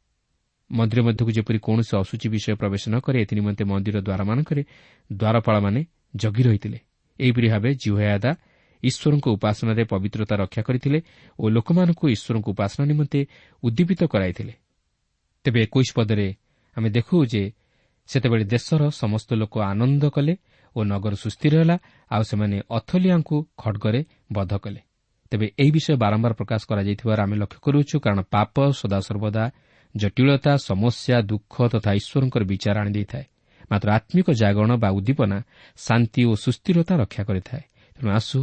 ମନ୍ଦିର 0.69 0.99
ମଧ୍ୟକୁ 1.08 1.32
ଯେପରି 1.32 1.60
କୌଣସି 1.60 1.93
ଅସୁଚି 2.01 2.28
ବିଷୟ 2.30 2.56
ପ୍ରବେଶ 2.56 2.84
ନ 2.89 2.95
କରେ 2.99 3.17
ଏଥି 3.21 3.34
ନିମନ୍ତେ 3.36 3.63
ମନ୍ଦିର 3.63 3.97
ଦ୍ୱାରମାନଙ୍କରେ 4.01 4.62
ଦ୍ୱାରପାଳମାନେ 5.10 5.80
ଜଗି 6.15 6.43
ରହିଥିଲେ। 6.43 6.80
ଏହିପରି 7.19 7.47
ଭାବେ 7.54 7.69
ଜିହୟାଦା 7.82 8.32
ଈଶ୍ୱରଙ୍କ 8.84 9.25
ଉପାସନାରେ 9.36 9.84
ପବିତ୍ରତା 9.93 10.36
ରକ୍ଷା 10.36 10.62
କରିଥିଲେ 10.62 10.99
ଓ 11.39 11.43
ଲୋକମାନଙ୍କୁ 11.49 12.06
ଈଶ୍ୱରଙ୍କ 12.15 12.47
ଉପାସନା 12.49 12.84
ନିମନ୍ତେ 12.91 13.19
ଉଦ୍ଦୀପିତ 13.63 14.01
କରାଇଥିଲେ। 14.13 14.54
ତେବେ 15.45 15.60
ଏକୋଇଶ 15.62 15.89
ପଦରେ 15.95 16.28
ଆମେ 16.78 16.89
ଦେଖୁ 16.89 17.15
ଯେ 17.25 17.43
ସେତେବେଳେ 18.10 18.45
ଦେଶର 18.45 18.82
ସମସ୍ତ 18.91 19.30
ଲୋକ 19.34 19.54
ଆନନ୍ଦ 19.62 20.04
କଲେ 20.10 20.34
ଓ 20.75 20.80
ନଗର 20.84 21.13
ସୁସ୍ଥିର 21.15 21.54
ହେଲା 21.62 21.78
ଆଉ 22.12 22.23
ସେମାନେ 22.23 22.58
ଅଥଲିଆଙ୍କୁ 22.69 23.38
ଖଡ଼ଗରେ 23.58 24.01
ବଧ 24.34 24.51
କଲେ। 24.58 24.82
ତେବେ 25.32 25.45
ଏହି 25.60 25.71
ବିଷୟ 25.71 25.93
ବାରମ୍ବାର 26.04 26.34
ପ୍ରକାଶ 26.34 26.62
କରାଯାଇଥିବାର 26.69 27.19
ଆମେ 27.25 27.36
ଲକ୍ଷ୍ୟ 27.36 27.60
କରୁଛୁ 27.65 27.95
କାରଣ 27.99 28.19
ପାପ 28.36 28.56
ସଦାସର୍ବଦା 28.71 29.43
ଜଟିଳତା 29.96 30.54
ସମସ୍ୟା 30.70 31.18
ଦୁଃଖ 31.30 31.54
ତଥା 31.74 31.92
ଈଶ୍ୱରଙ୍କର 32.00 32.44
ବିଚାର 32.52 32.76
ଆଣିଦେଇଥାଏ 32.84 33.26
ମାତ୍ର 33.72 33.88
ଆତ୍ମିକ 33.98 34.28
ଜାଗରଣ 34.42 34.72
ବା 34.84 34.90
ଉଦ୍ଦୀପନା 34.98 35.38
ଶାନ୍ତି 35.78 36.22
ଓ 36.26 36.34
ସୁସ୍ଥିରତା 36.36 36.94
ରକ୍ଷା 37.02 37.24
କରିଥାଏ। 37.30 37.64
ତେଣୁ 37.96 38.10
ଆସୁ 38.20 38.40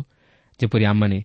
ଯେପରି 0.60 0.84
ଆମମାନେ 0.86 1.18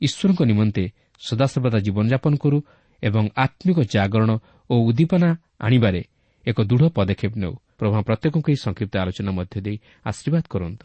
ଈଶ୍ୱରଙ୍କ 0.00 0.40
ନିମନ୍ତେ 0.50 0.84
ସଦାସର୍ବଦା 1.20 1.78
ଜୀବନଯାପନ 1.86 2.32
କରୁ 2.42 2.58
ଏବଂ 3.02 3.24
ଆତ୍ମିକ 3.36 3.78
ଜାଗରଣ 3.94 4.30
ଓ 4.70 4.74
ଉଦ୍ଦୀପନା 4.88 5.30
ଆଣିବାରେ 5.60 6.02
ଏକ 6.46 6.58
ଦୃଢ଼ 6.68 6.84
ପଦକ୍ଷେପ 6.96 7.32
ନେଉ। 7.42 7.54
ପ୍ରଭା 7.78 8.00
ପ୍ରତ୍ୟେକଙ୍କୁ 8.08 8.48
ଏହି 8.50 8.60
ସଂକ୍ଷିପ୍ତ 8.66 8.94
ଆଲୋଚନା 9.02 9.30
ମଧ୍ୟ 9.38 9.56
ଦେଇ 9.66 9.76
ଆଶୀର୍ବାଦ 10.04 10.44
କରନ୍ତୁ। 10.52 10.84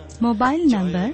mobile 0.21 0.61
number 0.75 1.07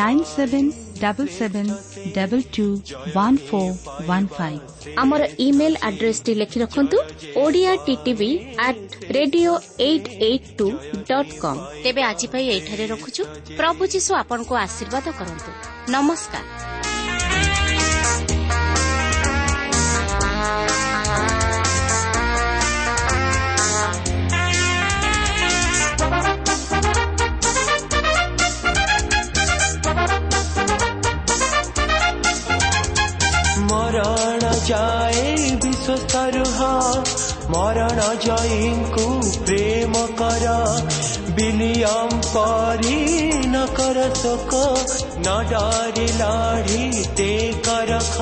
nine 0.00 0.18
seven 0.36 0.64
double 1.00 1.26
seven 1.38 1.66
double 2.14 2.40
two 2.52 2.66
one 3.14 3.34
four 3.48 3.68
one 4.06 4.24
five 4.28 4.58
আমার 4.96 5.20
ইমেল 5.38 5.74
আড্রেস 5.80 6.18
টি 6.20 6.32
লিখি 6.34 6.58
রাখন্তু 6.58 6.96
ওড়িয়া 7.36 7.72
টিভি 8.04 8.30
আট 8.58 8.76
radio 9.12 9.50
eight 9.78 10.04
eight 10.20 10.44
two 10.58 10.66
dot 11.08 11.28
com 11.40 11.56
তেবে 11.82 12.00
আজ 12.02 12.20
পাই 12.32 12.44
এইঠারে 12.48 12.84
রখুছু 12.86 13.22
প্রভু 13.56 13.82
যীশু 13.86 14.12
আপনার 14.14 14.40
আশীর্বাদ 14.66 15.04
করতু 15.18 15.50
নমস্কার 15.92 16.44
মরণ 33.94 34.52
যায় 34.66 35.56
বিশ্ব 35.62 35.96
সরহ। 35.96 36.60
মরণ 37.48 38.16
জয়ীঙ্কু 38.24 39.20
প্রেম 39.46 39.92
কর। 39.92 40.46
বিলিয়ম 41.30 42.08
পরি 42.32 43.32
ন 43.46 43.66
কর 43.66 44.14
শোক। 44.22 44.54
ন 45.18 45.44
ডারি 45.50 46.08
লাড়ি 46.18 47.04
তে 47.16 47.52
করখ 47.66 48.20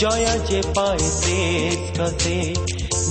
জয় 0.00 0.26
যে 0.48 0.62
পায় 0.74 0.98
শ্রেষ্ঠ 0.98 2.22
সে। 2.22 2.54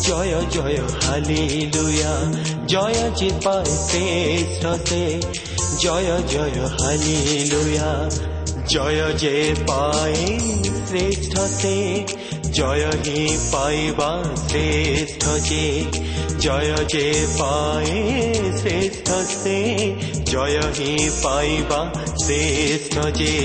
জয় 0.02 0.34
জয় 0.52 0.78
হালি 1.08 1.72
লুয়া 1.76 2.34
জয় 2.68 3.12
যে 3.16 3.30
পায় 3.44 3.66
শ্রেষ্ঠ 3.66 4.90
সে। 4.90 5.22
জয় 5.80 6.22
জয় 6.30 6.68
হালি 6.68 7.50
লুয়া 7.52 8.10
জয় 8.72 9.14
যে 9.14 9.54
পায়ে 9.68 10.40
শ্রেষ্ঠ 10.88 11.40
সে, 11.40 12.06
জয় 12.52 12.86
হি 13.06 13.38
পাইবা 13.52 14.12
শ্রেষ্ঠ 14.50 15.24
যে, 15.50 15.66
জয় 16.40 16.72
যে 16.90 17.28
পায়ে 17.40 18.02
শ্রেষ্ঠ 18.58 19.08
সে, 19.12 19.60
জয় 20.32 20.60
হি 20.78 21.10
পাইবা 21.24 21.82
শ্রেষ্ঠ 22.18 22.94
যে। 23.16 23.36